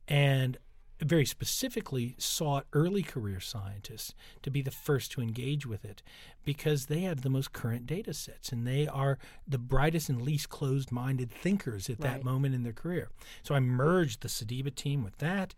And 0.07 0.57
very 1.01 1.25
specifically 1.25 2.15
sought 2.17 2.65
early 2.73 3.03
career 3.03 3.39
scientists 3.39 4.15
to 4.41 4.49
be 4.49 4.61
the 4.61 4.71
first 4.71 5.11
to 5.11 5.21
engage 5.21 5.65
with 5.65 5.85
it 5.85 6.01
because 6.43 6.87
they 6.87 7.01
have 7.01 7.21
the 7.21 7.29
most 7.29 7.53
current 7.53 7.85
data 7.85 8.13
sets 8.13 8.51
and 8.51 8.65
they 8.65 8.87
are 8.87 9.17
the 9.47 9.59
brightest 9.59 10.09
and 10.09 10.21
least 10.21 10.49
closed 10.49 10.91
minded 10.91 11.31
thinkers 11.31 11.89
at 11.89 11.99
right. 11.99 12.13
that 12.13 12.23
moment 12.23 12.55
in 12.55 12.63
their 12.63 12.73
career. 12.73 13.09
So 13.43 13.53
I 13.53 13.59
merged 13.59 14.21
the 14.21 14.27
SEDIBA 14.27 14.75
team 14.75 15.03
with 15.03 15.17
that. 15.19 15.53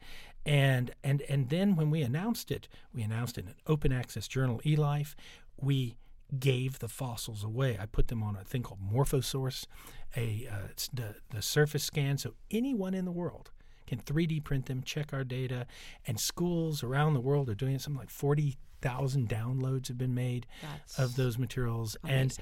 And, 0.45 0.91
and, 1.03 1.21
and 1.23 1.49
then 1.49 1.75
when 1.75 1.89
we 1.89 2.01
announced 2.01 2.51
it, 2.51 2.67
we 2.93 3.01
announced 3.01 3.37
it 3.37 3.41
in 3.45 3.47
an 3.49 3.55
open 3.67 3.93
access 3.93 4.27
journal, 4.27 4.61
eLife. 4.65 5.15
We 5.57 5.95
gave 6.37 6.79
the 6.79 6.87
fossils 6.89 7.43
away. 7.43 7.77
I 7.79 7.85
put 7.85 8.07
them 8.07 8.23
on 8.23 8.35
a 8.35 8.43
thing 8.43 8.63
called 8.63 8.79
Morphosource, 8.81 9.65
a 10.15 10.47
uh, 10.51 10.67
the, 10.93 11.15
the 11.29 11.41
surface 11.41 11.83
scan. 11.83 12.17
So 12.17 12.33
anyone 12.51 12.93
in 12.93 13.05
the 13.05 13.11
world 13.11 13.51
can 13.89 13.99
3D 13.99 14.43
print 14.43 14.67
them, 14.67 14.83
check 14.83 15.13
our 15.13 15.23
data, 15.23 15.65
and 16.05 16.19
schools 16.19 16.83
around 16.83 17.15
the 17.15 17.19
world 17.19 17.49
are 17.49 17.55
doing 17.55 17.73
it. 17.73 17.81
Something 17.81 17.99
like 17.99 18.11
40,000 18.11 19.27
downloads 19.27 19.87
have 19.87 19.97
been 19.97 20.13
made 20.13 20.45
That's 20.61 20.99
of 20.99 21.15
those 21.15 21.39
materials. 21.39 21.97
Amazing. 22.03 22.19
And, 22.19 22.37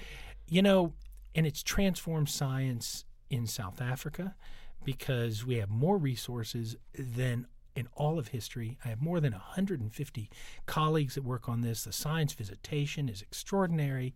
you 0.49 0.61
know, 0.61 0.93
and 1.33 1.47
it's 1.47 1.63
transformed 1.63 2.29
science 2.29 3.05
in 3.29 3.47
South 3.47 3.81
Africa 3.81 4.35
because 4.83 5.45
we 5.45 5.55
have 5.55 5.69
more 5.69 5.97
resources 5.97 6.75
than 6.93 7.47
in 7.75 7.87
all 7.93 8.19
of 8.19 8.29
history. 8.29 8.77
I 8.83 8.89
have 8.89 9.01
more 9.01 9.19
than 9.19 9.31
150 9.31 10.29
colleagues 10.65 11.15
that 11.15 11.23
work 11.23 11.47
on 11.47 11.61
this. 11.61 11.83
The 11.83 11.93
science 11.93 12.33
visitation 12.33 13.07
is 13.07 13.21
extraordinary, 13.21 14.15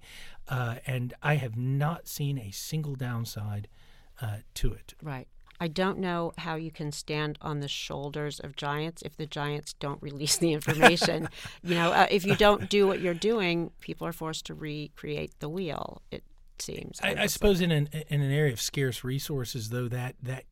uh, 0.49 0.75
and 0.85 1.13
I 1.21 1.35
have 1.35 1.55
not 1.55 2.07
seen 2.07 2.37
a 2.37 2.51
single 2.51 2.95
downside 2.95 3.67
uh, 4.21 4.37
to 4.55 4.73
it. 4.73 4.95
Right. 5.01 5.27
I 5.61 5.67
don't 5.67 5.99
know 5.99 6.33
how 6.39 6.55
you 6.55 6.71
can 6.71 6.91
stand 6.91 7.37
on 7.39 7.59
the 7.59 7.67
shoulders 7.67 8.39
of 8.39 8.55
giants 8.55 9.03
if 9.03 9.15
the 9.15 9.27
giants 9.27 9.73
don't 9.73 10.01
release 10.01 10.37
the 10.37 10.53
information. 10.53 11.29
you 11.63 11.75
know, 11.75 11.91
uh, 11.91 12.07
if 12.09 12.25
you 12.25 12.35
don't 12.35 12.67
do 12.67 12.87
what 12.87 12.99
you're 12.99 13.13
doing, 13.13 13.69
people 13.79 14.07
are 14.07 14.11
forced 14.11 14.47
to 14.47 14.55
recreate 14.55 15.39
the 15.39 15.47
wheel. 15.47 16.01
It 16.09 16.23
seems. 16.57 16.99
I, 17.03 17.13
I 17.15 17.25
suppose 17.27 17.61
in 17.61 17.69
an 17.69 17.89
in 18.09 18.21
an 18.21 18.31
area 18.31 18.51
of 18.51 18.59
scarce 18.59 19.03
resources, 19.03 19.69
though, 19.69 19.87
that 19.89 20.15
that 20.23 20.45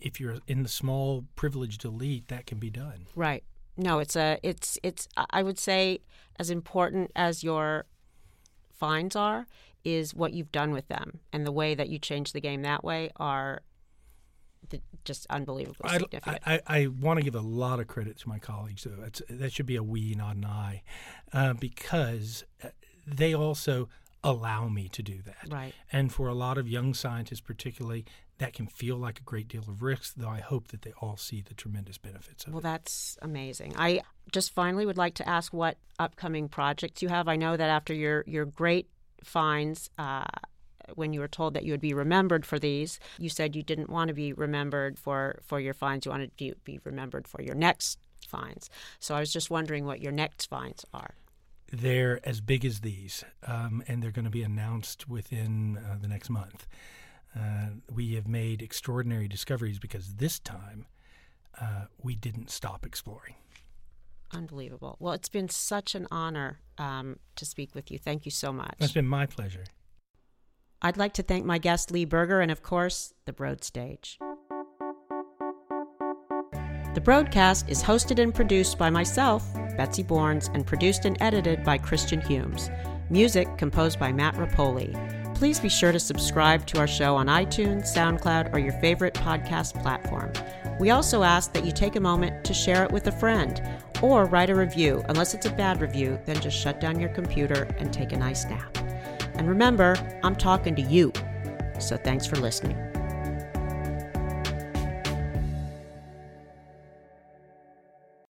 if 0.00 0.18
you're 0.18 0.38
in 0.46 0.62
the 0.62 0.70
small 0.70 1.26
privileged 1.36 1.84
elite, 1.84 2.28
that 2.28 2.46
can 2.46 2.58
be 2.58 2.70
done. 2.70 3.08
Right. 3.14 3.44
No, 3.76 3.98
it's 3.98 4.16
a 4.16 4.38
it's 4.42 4.78
it's 4.82 5.06
I 5.30 5.42
would 5.42 5.58
say 5.58 6.00
as 6.38 6.48
important 6.48 7.12
as 7.14 7.44
your 7.44 7.84
finds 8.72 9.16
are 9.16 9.46
is 9.84 10.14
what 10.14 10.32
you've 10.32 10.50
done 10.50 10.70
with 10.70 10.88
them 10.88 11.20
and 11.30 11.46
the 11.46 11.52
way 11.52 11.74
that 11.74 11.90
you 11.90 11.98
change 11.98 12.32
the 12.32 12.40
game 12.40 12.62
that 12.62 12.82
way 12.82 13.10
are 13.16 13.60
just 15.04 15.26
unbelievably 15.30 15.88
significant. 15.88 16.42
I, 16.46 16.60
I, 16.66 16.80
I, 16.80 16.86
want 16.88 17.18
to 17.18 17.24
give 17.24 17.34
a 17.34 17.40
lot 17.40 17.80
of 17.80 17.86
credit 17.86 18.18
to 18.18 18.28
my 18.28 18.38
colleagues, 18.38 18.84
though. 18.84 19.08
That 19.28 19.52
should 19.52 19.66
be 19.66 19.76
a 19.76 19.82
we, 19.82 20.14
not 20.14 20.36
an 20.36 20.44
I, 20.44 20.82
uh, 21.32 21.54
because 21.54 22.44
uh, 22.62 22.68
they 23.06 23.34
also 23.34 23.88
allow 24.24 24.68
me 24.68 24.88
to 24.88 25.02
do 25.02 25.22
that. 25.22 25.52
Right. 25.52 25.72
And 25.92 26.12
for 26.12 26.28
a 26.28 26.34
lot 26.34 26.58
of 26.58 26.68
young 26.68 26.94
scientists, 26.94 27.40
particularly, 27.40 28.04
that 28.38 28.52
can 28.52 28.66
feel 28.66 28.96
like 28.96 29.20
a 29.20 29.22
great 29.22 29.48
deal 29.48 29.62
of 29.62 29.82
risk, 29.82 30.14
though 30.16 30.28
I 30.28 30.40
hope 30.40 30.68
that 30.68 30.82
they 30.82 30.92
all 31.00 31.16
see 31.16 31.40
the 31.40 31.54
tremendous 31.54 31.96
benefits 31.96 32.44
of 32.44 32.52
well, 32.52 32.60
it. 32.60 32.64
Well, 32.64 32.72
that's 32.72 33.16
amazing. 33.22 33.74
I 33.76 34.02
just 34.32 34.52
finally 34.52 34.84
would 34.84 34.98
like 34.98 35.14
to 35.14 35.28
ask 35.28 35.52
what 35.52 35.78
upcoming 35.98 36.48
projects 36.48 37.02
you 37.02 37.08
have. 37.08 37.28
I 37.28 37.36
know 37.36 37.56
that 37.56 37.70
after 37.70 37.94
your, 37.94 38.24
your 38.26 38.44
great 38.44 38.88
finds, 39.22 39.90
uh, 39.98 40.24
when 40.94 41.12
you 41.12 41.20
were 41.20 41.28
told 41.28 41.54
that 41.54 41.64
you 41.64 41.72
would 41.72 41.80
be 41.80 41.94
remembered 41.94 42.46
for 42.46 42.58
these, 42.58 42.98
you 43.18 43.28
said 43.28 43.56
you 43.56 43.62
didn't 43.62 43.90
want 43.90 44.08
to 44.08 44.14
be 44.14 44.32
remembered 44.32 44.98
for, 44.98 45.40
for 45.44 45.60
your 45.60 45.74
finds. 45.74 46.06
You 46.06 46.12
wanted 46.12 46.36
to 46.38 46.54
be 46.64 46.80
remembered 46.84 47.26
for 47.28 47.42
your 47.42 47.54
next 47.54 47.98
finds. 48.28 48.70
So 48.98 49.14
I 49.14 49.20
was 49.20 49.32
just 49.32 49.50
wondering 49.50 49.86
what 49.86 50.00
your 50.00 50.12
next 50.12 50.46
finds 50.46 50.84
are. 50.92 51.14
They're 51.72 52.20
as 52.24 52.40
big 52.40 52.64
as 52.64 52.80
these, 52.80 53.24
um, 53.46 53.82
and 53.88 54.02
they're 54.02 54.12
going 54.12 54.24
to 54.24 54.30
be 54.30 54.44
announced 54.44 55.08
within 55.08 55.78
uh, 55.78 55.96
the 56.00 56.08
next 56.08 56.30
month. 56.30 56.66
Uh, 57.36 57.70
we 57.92 58.14
have 58.14 58.28
made 58.28 58.62
extraordinary 58.62 59.28
discoveries 59.28 59.78
because 59.78 60.14
this 60.14 60.38
time 60.38 60.86
uh, 61.60 61.86
we 62.02 62.14
didn't 62.14 62.50
stop 62.50 62.86
exploring. 62.86 63.34
Unbelievable. 64.32 64.96
Well, 64.98 65.12
it's 65.12 65.28
been 65.28 65.48
such 65.48 65.94
an 65.94 66.06
honor 66.10 66.60
um, 66.78 67.18
to 67.36 67.44
speak 67.44 67.74
with 67.74 67.90
you. 67.90 67.98
Thank 67.98 68.24
you 68.24 68.30
so 68.30 68.52
much. 68.52 68.74
It's 68.78 68.92
been 68.92 69.06
my 69.06 69.26
pleasure. 69.26 69.64
I'd 70.86 70.96
like 70.96 71.14
to 71.14 71.22
thank 71.24 71.44
my 71.44 71.58
guest, 71.58 71.90
Lee 71.90 72.04
Berger, 72.04 72.40
and 72.40 72.52
of 72.52 72.62
course, 72.62 73.12
the 73.24 73.32
Broad 73.32 73.64
Stage. 73.64 74.20
The 76.94 77.00
broadcast 77.02 77.68
is 77.68 77.82
hosted 77.82 78.22
and 78.22 78.32
produced 78.32 78.78
by 78.78 78.88
myself, 78.88 79.52
Betsy 79.76 80.04
Borns, 80.04 80.48
and 80.54 80.64
produced 80.64 81.04
and 81.04 81.20
edited 81.20 81.64
by 81.64 81.76
Christian 81.76 82.20
Humes. 82.20 82.70
Music 83.10 83.48
composed 83.58 83.98
by 83.98 84.12
Matt 84.12 84.36
Rapoli. 84.36 84.94
Please 85.34 85.58
be 85.58 85.68
sure 85.68 85.90
to 85.90 85.98
subscribe 85.98 86.64
to 86.66 86.78
our 86.78 86.86
show 86.86 87.16
on 87.16 87.26
iTunes, 87.26 87.92
SoundCloud, 87.92 88.54
or 88.54 88.60
your 88.60 88.74
favorite 88.74 89.14
podcast 89.14 89.82
platform. 89.82 90.32
We 90.78 90.90
also 90.90 91.24
ask 91.24 91.52
that 91.54 91.64
you 91.64 91.72
take 91.72 91.96
a 91.96 92.00
moment 92.00 92.44
to 92.44 92.54
share 92.54 92.84
it 92.84 92.92
with 92.92 93.08
a 93.08 93.12
friend 93.12 93.60
or 94.02 94.26
write 94.26 94.50
a 94.50 94.54
review. 94.54 95.02
Unless 95.08 95.34
it's 95.34 95.46
a 95.46 95.50
bad 95.50 95.80
review, 95.80 96.20
then 96.26 96.40
just 96.40 96.56
shut 96.56 96.80
down 96.80 97.00
your 97.00 97.10
computer 97.10 97.64
and 97.76 97.92
take 97.92 98.12
a 98.12 98.16
nice 98.16 98.44
nap. 98.44 98.85
And 99.38 99.48
remember, 99.48 99.96
I'm 100.22 100.36
talking 100.36 100.74
to 100.76 100.82
you. 100.82 101.12
So 101.78 101.96
thanks 101.96 102.26
for 102.26 102.36
listening. 102.36 102.85